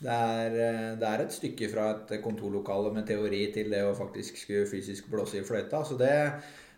Det 0.03 0.11
er, 0.11 0.59
eh, 0.59 0.91
det 0.99 1.09
er, 1.09 1.23
et 1.23 1.33
stykke 1.33 1.71
fra 1.71 1.87
et 1.95 2.19
kontorlokale 2.23 2.93
med 2.95 3.07
teori 3.09 3.47
til 3.55 3.71
det 3.73 3.85
å 3.87 3.95
faktisk 3.97 4.41
skulle 4.41 4.69
fysisk 4.69 5.09
blåse 5.11 5.39
i 5.39 5.47
fløyta. 5.47 5.85
Så 5.87 5.97
det, 6.01 6.11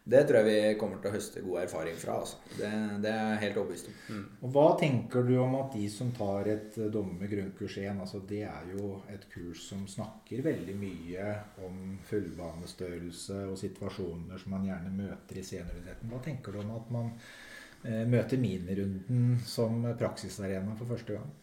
det 0.04 0.20
tror 0.28 0.38
jeg 0.42 0.46
vi 0.46 0.74
kommer 0.78 1.00
til 1.00 1.10
å 1.10 1.14
høste 1.16 1.42
god 1.42 1.62
erfaring 1.64 1.96
fra. 1.98 2.18
Altså. 2.22 2.38
Det, 2.52 2.68
det, 3.02 3.10
er 3.10 3.32
jeg 3.32 3.40
helt 3.46 3.60
overbevist 3.62 3.88
om. 3.90 3.96
Mm. 4.10 4.26
Og 4.42 4.52
Hva 4.54 4.66
tenker 4.82 5.26
du 5.26 5.32
om 5.42 5.56
at 5.62 5.72
de 5.74 5.88
som 5.90 6.12
tar 6.14 6.52
et 6.52 6.78
dommer 6.94 7.24
med 7.24 7.32
grunnkurs 7.32 7.78
1, 7.82 8.04
altså 8.04 8.20
det 8.28 8.44
er 8.50 8.68
jo 8.76 8.92
et 9.12 9.26
kurs 9.32 9.64
som 9.72 9.82
snakker 9.90 10.44
veldig 10.46 10.76
mye 10.78 11.32
om 11.66 11.96
fullbanestørrelse 12.06 13.40
og 13.48 13.58
situasjoner 13.64 14.44
som 14.44 14.54
man 14.54 14.68
gjerne 14.68 14.94
møter 14.94 15.40
i 15.40 15.48
senioridretten. 15.50 16.12
Hva 16.12 16.22
tenker 16.28 16.54
du 16.54 16.62
om 16.62 16.76
at 16.76 16.94
man 16.94 17.10
eh, 17.16 18.04
møter 18.06 18.38
minirunden 18.38 19.40
som 19.48 19.82
praksisarena 19.96 20.76
for 20.76 20.94
første 20.94 21.18
gang? 21.18 21.34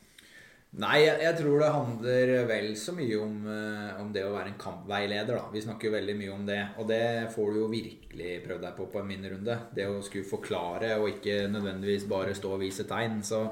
Nei, 0.74 1.04
jeg, 1.04 1.20
jeg, 1.22 1.36
tror 1.38 1.60
det 1.62 1.68
handler 1.70 2.32
vel 2.50 2.72
så 2.82 2.96
mye 2.98 3.18
om, 3.22 3.34
uh, 3.46 4.00
om, 4.02 4.08
det 4.14 4.24
å 4.26 4.32
være 4.34 4.50
en 4.50 4.58
kampveileder. 4.58 5.36
Da. 5.38 5.52
Vi 5.54 5.62
snakker 5.62 5.86
jo 5.86 5.94
veldig 5.94 6.16
mye 6.18 6.32
om 6.34 6.48
det. 6.48 6.62
Og 6.82 6.88
det 6.90 7.04
får 7.36 7.52
du 7.52 7.60
jo 7.60 7.68
virkelig 7.70 8.32
prøvd 8.42 8.64
deg 8.66 8.80
på 8.80 8.88
på 8.90 9.02
en 9.04 9.12
minnerunde. 9.12 9.58
Det 9.78 9.86
å 9.86 10.00
skulle 10.02 10.26
forklare 10.26 10.96
og 10.98 11.12
ikke 11.12 11.44
nødvendigvis 11.54 12.08
bare 12.10 12.34
stå 12.34 12.56
og 12.56 12.64
vise 12.64 12.88
tegn. 12.90 13.20
Så, 13.28 13.44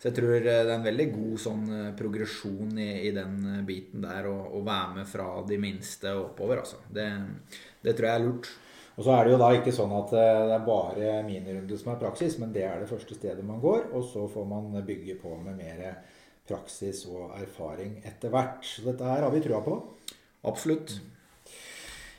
så 0.00 0.08
jeg 0.08 0.16
tror 0.16 0.32
det 0.46 0.54
er 0.54 0.72
en 0.72 0.86
veldig 0.86 1.06
god 1.12 1.42
sånn 1.42 1.66
uh, 1.68 1.90
progresjon 1.98 2.72
i, 2.80 2.88
i, 3.10 3.12
den 3.18 3.36
biten 3.68 4.06
der. 4.06 4.30
Å 4.32 4.62
være 4.64 5.02
med 5.02 5.10
fra 5.10 5.28
de 5.50 5.58
minste 5.60 6.14
og 6.16 6.30
oppover, 6.30 6.62
altså. 6.64 6.80
Det, 6.88 7.10
det 7.84 7.92
tror 7.98 8.08
jeg 8.08 8.22
er 8.22 8.24
lurt. 8.24 8.48
Og 8.96 9.04
så 9.04 9.18
er 9.18 9.28
det 9.28 9.34
jo 9.34 9.42
da 9.42 9.50
ikke 9.56 9.76
sånn 9.76 9.92
at 9.96 10.16
det 10.16 10.24
er 10.56 10.64
bare 10.64 11.12
minirunde 11.28 11.76
som 11.76 11.92
er 11.92 12.00
praksis, 12.00 12.40
men 12.40 12.56
det 12.56 12.64
er 12.64 12.80
det 12.80 12.88
første 12.88 13.20
stedet 13.20 13.44
man 13.44 13.60
går. 13.60 13.90
Og 13.92 14.08
så 14.08 14.24
får 14.32 14.48
man 14.48 14.72
bygge 14.88 15.20
på 15.20 15.36
med 15.44 15.60
mer 15.60 15.84
praksis 16.50 17.04
og 17.08 17.30
erfaring 17.38 18.00
etter 18.04 18.32
hvert. 18.34 18.60
Så 18.66 18.84
dette 18.88 19.06
her 19.06 19.24
har 19.24 19.32
vi 19.34 19.42
trua 19.44 19.62
på. 19.64 19.78
Absolutt. 20.50 20.98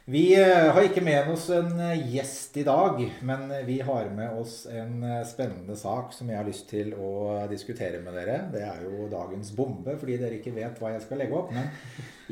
Vi 0.09 0.33
eh, 0.33 0.71
har 0.73 0.81
ikke 0.81 1.03
med 1.05 1.27
oss 1.29 1.43
en 1.53 1.75
eh, 1.77 2.07
gjest 2.09 2.55
i 2.57 2.63
dag, 2.65 3.03
men 3.21 3.51
vi 3.67 3.75
har 3.85 4.07
med 4.09 4.33
oss 4.33 4.63
en 4.65 5.03
eh, 5.05 5.19
spennende 5.29 5.75
sak 5.77 6.15
som 6.17 6.31
jeg 6.31 6.39
har 6.39 6.47
lyst 6.47 6.65
til 6.71 6.95
å 6.97 7.43
diskutere 7.51 7.99
med 8.01 8.17
dere. 8.17 8.39
Det 8.49 8.63
er 8.65 8.81
jo 8.87 9.05
dagens 9.11 9.53
bombe, 9.53 9.93
fordi 10.01 10.17
dere 10.17 10.39
ikke 10.39 10.55
vet 10.57 10.81
hva 10.81 10.95
jeg 10.95 11.05
skal 11.05 11.21
legge 11.21 11.37
opp. 11.37 11.53
Men 11.53 11.69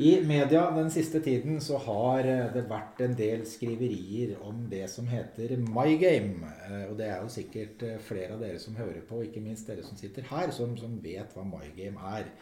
i 0.02 0.16
media 0.26 0.64
den 0.74 0.90
siste 0.90 1.22
tiden 1.22 1.62
så 1.62 1.78
har 1.86 2.26
det 2.56 2.66
vært 2.66 3.04
en 3.06 3.14
del 3.14 3.46
skriverier 3.46 4.34
om 4.42 4.66
det 4.72 4.88
som 4.90 5.06
heter 5.06 5.54
My 5.62 5.94
Game. 6.00 6.50
Og 6.88 6.96
det 6.98 7.06
er 7.06 7.20
jo 7.22 7.30
sikkert 7.30 7.86
flere 8.02 8.34
av 8.34 8.42
dere 8.42 8.58
som 8.58 8.74
hører 8.80 9.04
på, 9.06 9.22
ikke 9.28 9.44
minst 9.44 9.70
dere 9.70 9.86
som 9.86 10.00
sitter 10.00 10.26
her, 10.32 10.50
som, 10.56 10.74
som 10.80 10.98
vet 11.04 11.38
hva 11.38 11.46
My 11.46 11.70
Game 11.78 12.02
er. 12.18 12.32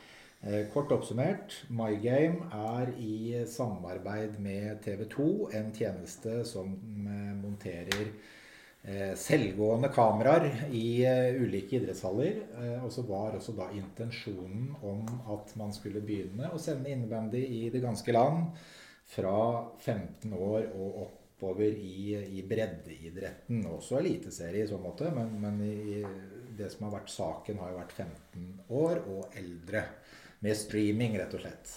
Eh, 0.47 0.69
kort 0.71 0.93
oppsummert, 0.95 1.65
MyGame 1.75 2.47
er 2.55 2.93
i 3.03 3.41
samarbeid 3.51 4.37
med 4.39 4.79
TV 4.85 5.03
2 5.11 5.31
en 5.59 5.73
tjeneste 5.75 6.45
som 6.47 6.77
eh, 7.11 7.33
monterer 7.35 8.05
eh, 8.85 9.17
selvgående 9.19 9.91
kameraer 9.91 10.47
i 10.71 11.03
ulike 11.43 11.81
idrettshaller. 11.81 12.39
Og 12.85 12.93
så 12.95 13.03
var 13.09 13.35
også 13.35 13.57
da 13.59 13.67
intensjonen 13.75 14.77
om 14.79 15.03
at 15.35 15.57
man 15.59 15.75
skulle 15.75 16.05
begynne 16.07 16.53
å 16.55 16.63
sende 16.63 16.95
innebandy 16.95 17.43
i 17.43 17.65
det 17.75 17.83
ganske 17.83 18.15
land 18.15 18.53
fra 19.11 19.41
15 19.81 20.37
år 20.39 20.69
og 20.71 21.01
oppover 21.03 21.75
i, 21.75 22.15
i 22.15 22.45
breddeidretten. 22.47 23.67
Også 23.75 23.99
eliteserie 23.99 24.63
i 24.63 24.71
så 24.71 24.79
måte, 24.79 25.11
men, 25.19 25.35
men 25.43 25.59
i, 25.67 25.99
det 26.59 26.71
som 26.71 26.87
har 26.87 27.01
vært 27.01 27.11
saken, 27.11 27.59
har 27.59 27.75
jo 27.75 27.81
vært 27.83 27.99
15 28.07 28.49
år 28.85 29.03
og 29.17 29.39
eldre. 29.39 29.85
Med 30.45 30.57
streaming, 30.57 31.17
rett 31.19 31.35
og 31.35 31.43
slett. 31.43 31.73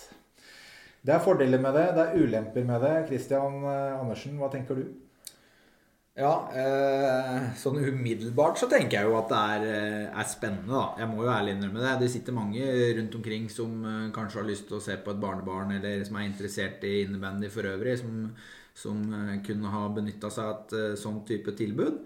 Det 1.02 1.16
er 1.16 1.24
fordeler 1.24 1.62
med 1.62 1.74
det, 1.74 1.88
det 1.98 2.04
er 2.04 2.20
ulemper 2.22 2.66
med 2.68 2.84
det. 2.86 2.96
Christian 3.10 3.64
eh, 3.66 3.96
Andersen, 3.98 4.38
hva 4.38 4.52
tenker 4.54 4.78
du? 4.78 4.86
Ja, 6.20 6.52
eh, 6.52 7.54
sånn 7.56 7.78
umiddelbart 7.80 8.60
så 8.60 8.68
tenker 8.68 8.98
jeg 8.98 9.08
jo 9.08 9.14
at 9.16 9.30
det 9.32 9.38
er, 9.54 9.62
eh, 9.64 10.08
er, 10.12 10.26
spennende, 10.28 10.74
da. 10.74 11.00
Jeg 11.00 11.08
må 11.08 11.24
jo 11.24 11.32
ærlig 11.32 11.54
innrømme 11.56 11.80
det. 11.80 11.94
Det 12.02 12.10
sitter 12.12 12.36
mange 12.36 12.66
rundt 12.98 13.16
omkring 13.16 13.48
som 13.50 13.86
eh, 13.88 14.10
kanskje 14.12 14.42
har 14.42 14.50
lyst 14.50 14.68
til 14.68 14.78
å 14.78 14.84
se 14.84 14.98
på 15.00 15.14
et 15.14 15.22
barnebarn, 15.24 15.72
eller 15.78 16.04
som 16.04 16.20
er 16.20 16.28
interessert 16.28 16.84
i 16.84 17.06
innebandy 17.06 17.48
for 17.54 17.70
øvrig, 17.70 17.96
som, 18.04 18.28
som 18.76 19.00
kunne 19.48 19.72
ha 19.72 19.86
benytta 19.96 20.30
seg 20.30 20.52
av 20.52 20.60
et 20.60 21.00
sånn 21.00 21.24
type 21.26 21.56
tilbud. 21.56 22.04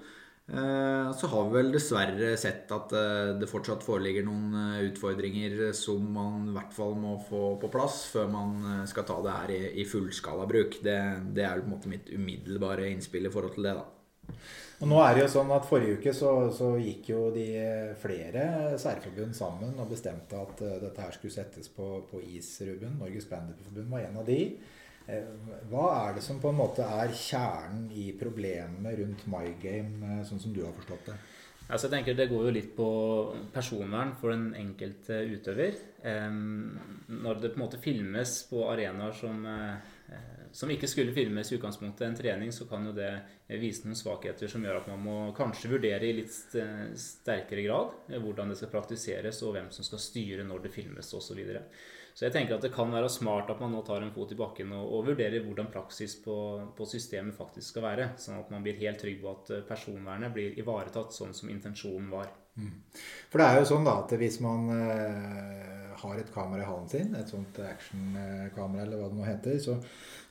Eh, 0.48 1.12
så 1.18 1.28
har 1.28 1.48
vi 1.48 1.58
vel 1.58 1.72
dessverre 1.74 2.36
sett 2.38 2.70
at 2.70 2.92
eh, 2.94 3.32
det 3.40 3.48
fortsatt 3.50 3.82
foreligger 3.82 4.28
noen 4.28 4.54
eh, 4.60 4.84
utfordringer 4.92 5.72
som 5.74 6.06
man 6.14 6.52
i 6.52 6.54
hvert 6.54 6.76
fall 6.76 6.94
må 7.02 7.16
få 7.26 7.56
på 7.62 7.70
plass 7.74 8.04
før 8.14 8.30
man 8.30 8.86
skal 8.86 9.08
ta 9.10 9.18
det 9.26 9.34
her 9.40 9.56
i, 9.74 9.88
fullskalabruk. 9.90 10.78
Det, 10.86 11.00
det 11.34 11.48
er 11.48 11.64
på 11.64 11.66
en 11.66 11.74
måte 11.74 11.90
mitt 11.90 12.14
umiddelbare 12.14 12.92
innspill 12.92 13.26
i 13.26 13.34
forhold 13.34 13.58
til 13.58 13.66
det. 13.66 13.74
da. 13.80 14.36
Og 14.84 14.90
nå 14.92 15.02
er 15.02 15.16
det 15.16 15.24
jo 15.24 15.34
sånn 15.34 15.52
at 15.56 15.66
Forrige 15.66 15.98
uke 15.98 16.14
så, 16.14 16.30
så 16.54 16.72
gikk 16.78 17.10
jo 17.14 17.26
de 17.34 17.48
flere 18.02 18.76
særforbund 18.82 19.34
sammen 19.38 19.74
og 19.82 19.90
bestemte 19.90 20.38
at 20.38 20.62
dette 20.84 21.02
her 21.02 21.14
skulle 21.16 21.34
settes 21.34 21.72
på, 21.74 21.90
på 22.12 22.22
is, 22.22 22.52
Ruben. 22.68 23.00
Norges 23.02 23.26
Bandyforbund 23.32 23.90
var 23.90 24.06
en 24.06 24.22
av 24.22 24.30
de. 24.30 24.42
Eh, 25.08 25.26
hva 25.70 25.86
er 26.08 26.16
det 26.18 26.24
som 26.26 26.40
på 26.42 26.50
en 26.50 26.58
måte 26.58 26.86
er 26.86 27.14
kjernen 27.14 27.90
i 27.94 28.10
problemet 28.18 28.98
rundt 29.00 29.26
MyGame, 29.30 30.00
eh, 30.02 30.22
sånn 30.26 30.42
som 30.42 30.54
du 30.54 30.64
har 30.66 30.74
forstått 30.74 31.12
det? 31.12 31.18
Altså 31.66 31.88
jeg 31.88 31.94
tenker 31.96 32.14
Det 32.14 32.30
går 32.30 32.44
jo 32.46 32.54
litt 32.54 32.76
på 32.78 32.90
personvern 33.54 34.14
for 34.20 34.30
den 34.30 34.54
enkelte 34.54 35.24
utøver. 35.34 35.74
Når 36.06 37.42
det 37.42 37.50
på 37.54 37.58
en 37.58 37.64
måte 37.64 37.82
filmes 37.82 38.44
på 38.52 38.68
arenaer 38.70 39.12
som, 39.18 39.44
eh, 39.48 39.74
som 40.52 40.70
ikke 40.70 40.88
skulle 40.88 41.12
filmes 41.12 41.52
i 41.52 41.58
utgangspunktet 41.58 42.06
en 42.06 42.16
trening, 42.16 42.52
så 42.52 42.70
kan 42.70 42.86
jo 42.86 42.92
det 42.94 43.20
vise 43.50 43.84
noen 43.84 43.98
svakheter 43.98 44.48
som 44.48 44.62
gjør 44.62 44.84
at 44.84 44.88
man 44.88 45.02
må 45.02 45.36
kanskje 45.36 45.72
vurdere 45.72 46.06
i 46.06 46.14
litt 46.14 46.30
sterkere 46.30 47.66
grad 47.66 48.22
hvordan 48.22 48.50
det 48.50 48.58
skal 48.58 48.70
praktiseres, 48.70 49.42
og 49.42 49.56
hvem 49.56 49.72
som 49.72 49.84
skal 49.84 49.98
styre 49.98 50.46
når 50.46 50.62
det 50.62 50.72
filmes 50.72 51.14
osv. 51.14 51.42
Så 52.16 52.30
jeg 52.30 52.32
tenker 52.32 52.56
at 52.56 52.64
det 52.64 52.72
kan 52.72 52.94
være 52.96 53.10
smart 53.12 53.50
at 53.52 53.60
man 53.60 53.74
nå 53.76 53.82
tar 53.84 54.00
en 54.00 54.14
fot 54.16 54.30
i 54.32 54.38
bakken 54.40 54.72
og, 54.72 54.86
og 54.88 55.10
vurderer 55.10 55.44
hvordan 55.44 55.68
praksis 55.68 56.14
på, 56.24 56.36
på, 56.78 56.88
systemet 56.88 57.36
faktisk 57.36 57.74
skal 57.74 57.84
være. 57.90 58.08
Sånn 58.24 58.40
at 58.40 58.54
man 58.54 58.64
blir 58.64 58.80
helt 58.80 59.02
trygg 59.04 59.20
på 59.20 59.34
at 59.34 59.52
eh, 59.52 59.66
personvernet 59.68 60.32
blir 60.32 60.56
ivaretatt 60.62 61.12
sånn 61.12 61.36
som 61.36 61.52
intensjonen 61.52 62.08
var. 62.14 62.32
Mm. 62.56 62.72
For 63.28 63.44
det 63.44 63.50
er 63.50 63.60
jo 63.60 63.68
sånn 63.74 63.84
da 63.84 63.98
at 64.06 64.16
hvis 64.16 64.40
man 64.46 64.72
eh, 64.78 65.92
har 66.06 66.22
et 66.22 66.32
kamera 66.32 66.64
i 66.64 66.70
hallen 66.70 66.88
sin, 66.88 67.12
et 67.20 67.36
sånt 67.36 67.60
actionkamera 67.60 68.88
eller 68.88 69.02
hva 69.02 69.12
det 69.12 69.20
nå 69.20 69.28
heter, 69.28 69.60
så, 69.68 69.76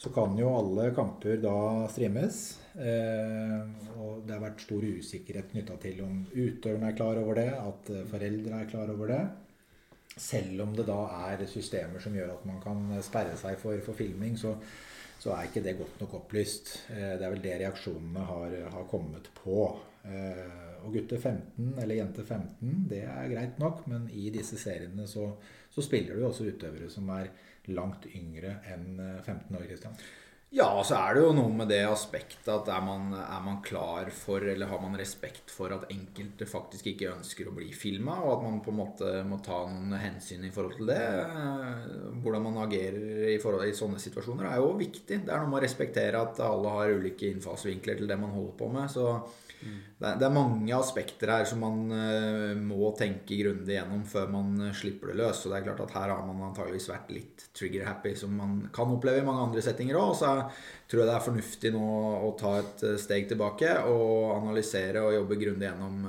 så, 0.00 0.08
kan 0.16 0.40
jo 0.40 0.56
alle 0.56 0.88
kamper 0.96 1.36
da 1.44 1.56
streames. 1.92 2.42
Eh, 2.80 3.60
og 4.00 4.24
det 4.24 4.38
har 4.38 4.46
vært 4.48 4.64
stor 4.64 4.88
usikkerhet 4.88 5.52
knytta 5.52 5.76
til 5.84 6.00
om 6.08 6.24
utøverne 6.32 6.94
er 6.94 6.96
klar 6.96 7.20
over 7.20 7.44
det, 7.44 7.50
at 7.60 7.96
foreldre 8.08 8.64
er 8.64 8.72
klar 8.72 8.96
over 8.96 9.18
det. 9.18 9.24
Selv 10.16 10.62
om 10.62 10.74
det 10.76 10.86
da 10.86 10.98
er 11.30 11.46
systemer 11.50 12.02
som 12.02 12.14
gjør 12.14 12.36
at 12.36 12.44
man 12.46 12.60
kan 12.62 12.84
sperre 13.02 13.34
seg 13.38 13.58
for, 13.58 13.78
for 13.82 13.98
filming, 13.98 14.36
så, 14.38 14.54
så, 15.18 15.32
er 15.34 15.48
ikke 15.48 15.64
det 15.64 15.78
godt 15.80 16.04
nok 16.04 16.14
opplyst. 16.20 16.76
Eh, 16.94 17.16
det 17.18 17.26
er 17.26 17.34
vel 17.34 17.42
det 17.42 17.56
reaksjonene 17.64 18.28
har, 18.28 18.54
har 18.76 18.86
kommet 18.90 19.30
på. 19.40 19.66
Eh, 20.04 20.60
og 20.84 20.92
gutter 20.92 21.18
15 21.18 21.80
eller 21.80 21.96
jenter 21.96 22.26
15, 22.28 22.84
det 22.90 23.00
er 23.08 23.30
greit 23.32 23.58
nok, 23.58 23.86
men 23.88 24.04
i 24.12 24.28
disse 24.30 24.58
seriene 24.60 25.06
så, 25.08 25.30
så 25.72 25.82
spiller 25.82 26.18
du 26.18 26.26
også 26.28 26.44
utøvere 26.50 26.90
som 26.92 27.08
er 27.14 27.30
langt 27.72 28.04
yngre 28.12 28.58
enn 28.68 29.00
15 29.24 29.56
år. 29.56 29.64
Christian. 29.70 29.96
Ja, 30.54 30.68
så 30.86 30.94
er 30.94 31.16
det 31.16 31.22
jo 31.24 31.32
noe 31.34 31.50
med 31.50 31.66
det 31.66 31.80
aspektet 31.82 32.46
at 32.52 32.68
er 32.70 32.82
man, 32.86 33.08
er 33.18 33.40
man, 33.42 33.56
klar 33.64 34.06
for, 34.14 34.38
eller 34.38 34.68
har 34.70 34.78
man 34.78 34.94
respekt 34.94 35.50
for 35.50 35.74
at 35.74 35.88
enkelte 35.90 36.46
faktisk 36.46 36.92
ikke 36.92 37.10
ønsker 37.10 37.48
å 37.50 37.54
bli 37.56 37.72
filma, 37.74 38.20
og 38.22 38.36
at 38.36 38.44
man 38.44 38.60
på 38.62 38.70
en 38.70 38.78
måte 38.78 39.10
må 39.26 39.40
ta 39.42 39.64
noen 39.66 39.96
hensyn 39.98 40.46
i 40.46 40.52
forhold 40.54 40.76
til 40.78 40.92
det. 40.92 41.00
Hvordan 42.22 42.46
man 42.46 42.60
agerer 42.68 43.32
i, 43.32 43.40
forhold, 43.42 43.66
i 43.66 43.74
sånne 43.74 43.98
situasjoner 43.98 44.52
er 44.52 44.62
jo 44.62 44.76
viktig. 44.78 45.24
Det 45.26 45.32
er 45.34 45.42
noe 45.42 45.50
med 45.50 45.58
å 45.58 45.64
respektere 45.66 46.22
at 46.22 46.38
alle 46.46 46.76
har 46.76 46.98
ulike 47.00 47.32
innfallsvinkler 47.32 47.98
til 47.98 48.14
det 48.14 48.20
man 48.22 48.36
holder 48.36 48.54
på 48.62 48.70
med. 48.76 48.86
så 48.94 49.08
det, 49.64 50.06
er, 50.06 50.16
det, 50.20 50.26
er 50.26 50.34
mange 50.34 50.74
aspekter 50.76 51.30
her 51.32 51.46
som 51.48 51.62
man 51.64 51.78
uh, 51.88 52.52
må 52.58 52.90
tenke 52.98 53.38
grundig 53.38 53.78
gjennom 53.78 54.02
før 54.06 54.30
man 54.34 54.68
slipper 54.76 55.10
det 55.10 55.18
løs. 55.22 55.40
Og 55.44 55.50
det 55.50 55.60
er 55.60 55.66
klart 55.68 55.82
at 55.86 55.94
her 55.96 56.12
har 56.12 56.24
man 56.26 56.42
antageligvis 56.50 56.90
vært 56.90 57.12
litt 57.14 57.46
trigger-happy, 57.56 58.12
som 58.18 58.34
man 58.36 58.58
kan 58.74 58.92
oppleve 58.92 59.22
i 59.22 59.26
mange 59.26 59.48
andre 59.48 59.64
settinger 59.64 59.98
òg. 59.98 60.12
Tror 60.90 61.02
jeg 61.02 61.08
det 61.10 61.16
er 61.16 61.24
fornuftig 61.26 61.72
nå 61.74 61.88
å 62.26 62.30
ta 62.40 62.54
et 62.60 62.84
uh, 62.86 62.94
steg 63.00 63.26
tilbake 63.30 63.72
og 63.90 64.34
analysere 64.36 65.02
og 65.04 65.16
jobbe 65.16 65.40
grundig 65.40 65.68
gjennom 65.68 66.06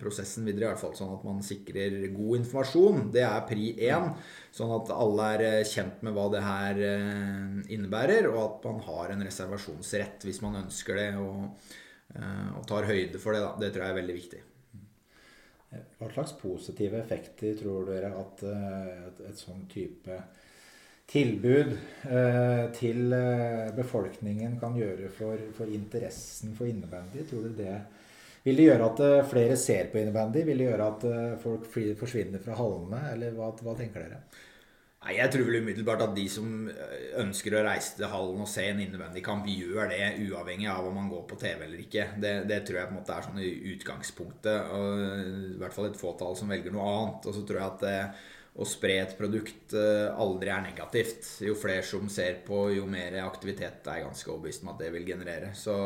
prosessen 0.00 0.48
videre. 0.48 0.66
I 0.66 0.70
hvert 0.72 0.82
fall 0.82 0.98
sånn 0.98 1.14
at 1.16 1.24
man 1.28 1.40
sikrer 1.46 1.96
god 2.16 2.42
informasjon. 2.42 3.08
Det 3.14 3.24
er 3.26 3.48
pri 3.48 3.70
én. 3.88 4.12
Sånn 4.56 4.72
at 4.76 4.92
alle 4.94 5.32
er 5.36 5.66
kjent 5.68 6.04
med 6.06 6.16
hva 6.16 6.28
det 6.32 6.44
her 6.44 6.78
innebærer, 7.72 8.30
og 8.32 8.38
at 8.44 8.70
man 8.70 8.78
har 8.86 9.12
en 9.12 9.26
reservasjonsrett 9.26 10.24
hvis 10.24 10.40
man 10.44 10.62
ønsker 10.64 10.96
det. 10.96 11.10
og 11.20 11.74
Eh, 12.14 12.50
og 12.56 12.66
tar 12.68 12.86
høyde 12.88 13.20
for 13.20 13.34
det. 13.34 13.42
Da. 13.44 13.54
Det 13.60 13.72
tror 13.72 13.86
jeg 13.86 13.94
er 13.94 14.00
veldig 14.00 14.16
viktig. 14.20 14.42
Hva 15.98 16.08
slags 16.12 16.32
positive 16.40 17.00
effekter 17.02 17.56
tror 17.58 17.88
dere 17.90 18.12
at 18.16 18.44
eh, 18.48 18.92
et, 19.08 19.22
et 19.32 19.40
sånn 19.40 19.66
type 19.72 20.20
tilbud 21.10 21.70
eh, 22.10 22.64
til 22.74 23.14
befolkningen 23.76 24.56
kan 24.60 24.74
gjøre 24.78 25.12
for, 25.14 25.46
for 25.54 25.70
interessen 25.70 26.56
for 26.58 26.66
innebandy? 26.70 27.22
Tror 27.28 27.46
du 27.46 27.54
det 27.62 27.76
vil 28.46 28.60
det 28.60 28.66
gjøre 28.68 28.90
at 28.92 29.00
flere 29.26 29.54
ser 29.58 29.88
på 29.90 29.98
innebandy? 29.98 30.44
Vil 30.46 30.60
det 30.62 30.68
gjøre 30.68 30.90
at 30.92 31.06
folk 31.42 31.64
forsvinner 31.98 32.38
fra 32.38 32.54
hallene? 32.54 33.00
Eller 33.10 33.32
hva, 33.34 33.48
hva 33.58 33.74
tenker 33.74 34.04
dere? 34.04 34.20
Nei, 35.06 35.20
Jeg 35.20 35.30
tror 35.30 35.44
vel 35.46 35.60
umiddelbart 35.62 36.00
at 36.02 36.14
de 36.16 36.24
som 36.30 36.46
eh, 36.72 37.10
ønsker 37.22 37.54
å 37.54 37.62
reise 37.62 37.94
til 37.94 38.08
hallen 38.10 38.40
og 38.42 38.48
se 38.50 38.64
en 38.66 38.80
innebandykamp, 38.82 39.46
gjør 39.46 39.92
det 39.92 40.00
uavhengig 40.24 40.66
av 40.72 40.88
om 40.88 40.96
man 40.98 41.10
går 41.12 41.22
på 41.30 41.38
TV 41.38 41.62
eller 41.62 41.82
ikke. 41.84 42.08
Det, 42.22 42.32
det, 42.50 42.62
tror 42.66 42.80
jeg 42.80 42.88
på 42.88 42.94
en 42.94 42.98
måte 42.98 43.14
er 43.14 43.28
sånn 43.28 43.38
i 43.38 43.52
utgangspunktet. 43.76 44.72
Og 44.74 45.04
I 45.52 45.60
hvert 45.60 45.76
fall 45.76 45.90
et 45.92 46.00
fåtall 46.00 46.34
som 46.38 46.50
velger 46.50 46.74
noe 46.74 46.88
annet. 46.90 47.28
Og 47.30 47.38
så 47.38 47.44
tror 47.46 47.60
jeg 47.60 47.68
at 47.76 47.86
eh, 47.92 48.24
å 48.56 48.64
spre 48.64 48.96
et 49.02 49.14
produkt 49.18 49.74
eh, 49.76 50.08
aldri 50.16 50.52
er 50.52 50.64
negativt. 50.64 51.28
Jo 51.44 51.56
flere 51.58 51.84
som 51.84 52.08
ser 52.12 52.40
på, 52.46 52.66
jo 52.72 52.86
mer 52.88 53.18
aktivitet 53.26 53.84
er 53.84 54.00
jeg 54.00 54.06
ganske 54.08 54.30
overbevist 54.32 54.64
om 54.64 54.72
at 54.72 54.80
det 54.80 54.92
vil 54.94 55.08
generere. 55.08 55.50
Så, 55.58 55.76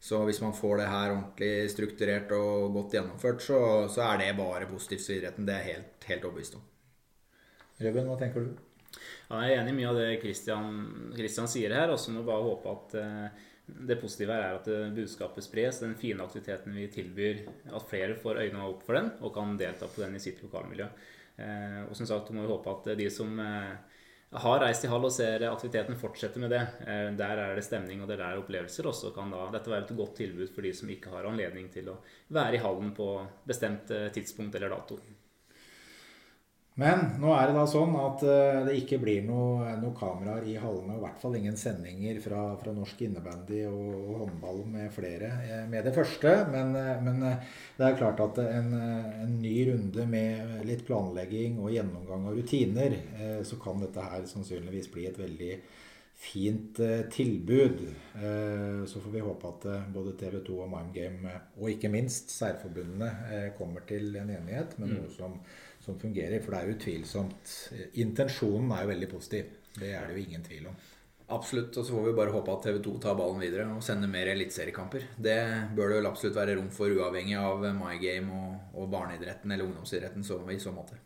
så, 0.00 0.22
hvis 0.26 0.40
man 0.42 0.56
får 0.58 0.80
det 0.82 0.88
her 0.90 1.14
ordentlig 1.14 1.52
strukturert 1.74 2.32
og 2.34 2.72
godt 2.74 2.98
gjennomført, 2.98 3.44
så, 3.44 3.60
så 3.92 4.08
er 4.08 4.24
det 4.24 4.32
bare 4.40 4.70
positivt 4.70 5.06
for 5.06 5.18
idretten. 5.18 5.46
Det 5.46 5.54
er 5.54 5.62
jeg 5.62 5.76
helt, 5.76 6.08
helt 6.10 6.26
overbevist 6.30 6.58
om. 6.58 6.64
Ruben, 7.78 8.08
hva 8.10 8.16
tenker 8.18 8.48
du? 8.48 8.56
Ja, 9.28 9.44
jeg 9.44 9.52
er 9.52 9.60
enig 9.60 9.74
i 9.74 9.78
mye 9.78 9.90
av 9.92 10.00
det 10.00 10.08
Christian, 10.22 10.72
Christian 11.14 11.50
sier 11.50 11.74
her. 11.76 11.92
Og 11.94 12.00
så 12.02 12.10
må 12.10 12.24
vi 12.24 12.30
bare 12.32 12.46
håpe 12.48 12.72
at 12.72 12.96
eh, 12.98 13.44
det 13.90 13.98
positive 14.00 14.34
her 14.34 14.48
er 14.48 14.58
at 14.58 14.70
eh, 14.72 14.88
budskapet 14.96 15.46
spres. 15.46 15.78
Den 15.84 15.94
fine 16.00 16.26
aktiviteten 16.26 16.74
vi 16.74 16.88
tilbyr, 16.90 17.44
at 17.70 17.86
flere 17.86 18.18
får 18.18 18.42
øynene 18.46 18.66
opp 18.66 18.82
for 18.86 18.98
den 18.98 19.12
og 19.22 19.34
kan 19.36 19.54
delta 19.60 19.86
på 19.86 20.02
den 20.02 20.18
i 20.18 20.24
sitt 20.26 20.42
lokalmiljø. 20.42 20.88
Eh, 21.38 21.82
og 21.86 21.94
som 21.96 22.08
sagt, 22.08 22.32
må 22.34 22.44
vi 22.44 22.50
håpe 22.52 22.74
at 22.74 22.90
de 22.98 23.06
som 23.12 23.38
har 23.38 24.60
reist 24.60 24.84
i 24.84 24.90
hall 24.92 25.06
og 25.08 25.14
ser 25.14 25.46
aktiviteten, 25.48 25.96
fortsetter 25.96 26.42
med 26.42 26.52
det. 26.52 26.64
Der 27.16 27.40
er 27.40 27.54
det 27.56 27.64
stemning 27.64 28.02
og 28.04 28.10
det 28.10 28.18
er 28.20 28.36
opplevelser. 28.36 28.90
Og 28.90 28.96
så 28.96 29.14
kan 29.14 29.32
da 29.32 29.46
dette 29.54 29.72
være 29.72 29.86
et 29.86 29.94
godt 29.96 30.18
tilbud 30.20 30.50
for 30.52 30.66
de 30.66 30.74
som 30.76 30.90
ikke 30.92 31.14
har 31.14 31.30
anledning 31.30 31.70
til 31.72 31.88
å 31.94 31.96
være 32.36 32.58
i 32.58 32.60
hallen 32.60 32.92
på 32.98 33.08
bestemt 33.48 33.88
tidspunkt 34.12 34.58
eller 34.60 34.74
dato. 34.76 35.00
Men 36.78 37.00
nå 37.18 37.32
er 37.34 37.48
det 37.50 37.56
da 37.56 37.64
sånn 37.66 37.94
at 37.98 38.20
eh, 38.22 38.60
det 38.68 38.76
ikke 38.78 39.00
blir 39.02 39.24
noe, 39.26 39.72
noe 39.80 39.96
kameraer 39.98 40.44
i 40.46 40.54
hallene. 40.62 40.94
Og 40.94 41.00
i 41.00 41.04
hvert 41.08 41.24
fall 41.24 41.34
ingen 41.34 41.58
sendinger 41.58 42.20
fra, 42.22 42.42
fra 42.60 42.74
norsk 42.74 43.02
innebandy 43.02 43.64
og, 43.66 43.88
og, 43.96 44.12
håndball 44.20 44.62
med 44.70 44.92
flere 44.94 45.32
eh, 45.42 45.64
med 45.70 45.88
det 45.88 45.94
første. 45.96 46.36
Men, 46.52 46.70
eh, 46.78 47.02
men 47.02 47.18
det 47.24 47.82
er 47.82 47.98
klart 47.98 48.22
at 48.22 48.38
en, 48.44 48.70
en, 48.78 49.34
ny 49.42 49.56
runde 49.72 50.06
med 50.06 50.62
litt 50.68 50.86
planlegging 50.86 51.58
og 51.58 51.74
gjennomgang 51.74 52.30
av 52.30 52.38
rutiner, 52.38 52.94
så 53.46 53.58
kan 53.60 53.82
dette 53.82 54.02
her 54.02 54.24
sannsynligvis 54.26 54.88
bli 54.94 55.04
et 55.10 55.18
veldig 55.18 55.52
fint 56.18 56.80
tilbud. 57.14 57.84
Så 58.90 59.02
får 59.02 59.12
vi 59.14 59.22
håpe 59.22 59.50
at 59.52 59.66
både 59.94 60.16
TV 60.18 60.40
2 60.46 60.56
og 60.64 60.70
Mindgame, 60.72 61.36
og 61.60 61.70
ikke 61.70 61.90
minst 61.92 62.34
særforbundene, 62.34 63.52
kommer 63.58 63.86
til 63.86 64.18
en 64.18 64.32
enighet 64.34 64.74
med 64.82 64.96
noe 64.96 65.12
som, 65.14 65.38
som 65.88 65.98
fungerer. 66.00 66.38
For 66.44 66.54
det 66.54 66.60
er 66.60 66.68
jo 66.68 66.76
utvilsomt 66.76 67.56
Intensjonen 68.04 68.76
er 68.76 68.84
jo 68.84 68.92
veldig 68.92 69.10
positiv. 69.10 69.50
Det 69.78 69.90
er 69.94 70.06
det 70.06 70.16
jo 70.16 70.28
ingen 70.28 70.46
tvil 70.46 70.70
om. 70.70 70.78
Absolutt. 71.28 71.76
Og 71.76 71.84
så 71.84 71.92
får 71.92 72.06
vi 72.06 72.14
bare 72.16 72.32
håpe 72.32 72.54
at 72.54 72.62
TV 72.64 72.78
2 72.84 72.94
tar 73.04 73.18
ballen 73.18 73.42
videre 73.42 73.66
og 73.74 73.84
sender 73.84 74.08
mer 74.10 74.30
eliteseriekamper. 74.32 75.10
Det 75.16 75.40
bør 75.76 75.92
det 75.92 76.00
vel 76.00 76.08
absolutt 76.08 76.38
være 76.38 76.56
rom 76.56 76.70
for, 76.72 76.92
uavhengig 76.92 77.36
av 77.36 77.66
MyGame 77.76 78.38
og, 78.38 78.78
og 78.80 78.88
barneidretten 78.94 79.52
eller 79.52 79.68
ungdomsidretten 79.68 80.24
så, 80.24 80.40
i 80.48 80.60
så 80.62 80.72
måte. 80.72 80.96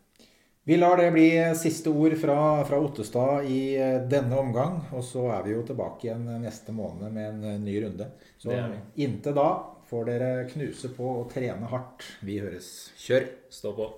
Vi 0.63 0.77
lar 0.77 0.95
det 0.95 1.09
bli 1.11 1.27
siste 1.59 1.91
ord 1.91 2.13
fra, 2.15 2.37
fra, 2.63 2.79
Ottestad 2.79 3.49
i 3.51 3.75
eh, 3.75 3.97
denne 4.07 4.37
omgang. 4.39 4.79
Og 4.95 5.03
så 5.03 5.25
er 5.35 5.43
vi 5.43 5.57
jo 5.57 5.65
tilbake 5.67 6.07
igjen 6.07 6.23
neste 6.45 6.71
måned 6.75 7.11
med 7.11 7.33
en 7.33 7.49
eh, 7.49 7.59
ny 7.65 7.75
runde. 7.83 8.07
Så 8.39 8.55
inntil 8.95 9.35
da 9.35 9.49
får 9.91 10.07
dere 10.07 10.31
knuse 10.53 10.93
på 10.95 11.09
og 11.17 11.27
trene 11.35 11.67
hardt. 11.67 12.07
Vi 12.23 12.39
høres. 12.39 12.71
Kjør! 13.03 13.27
Stå 13.51 13.75
på. 13.75 13.91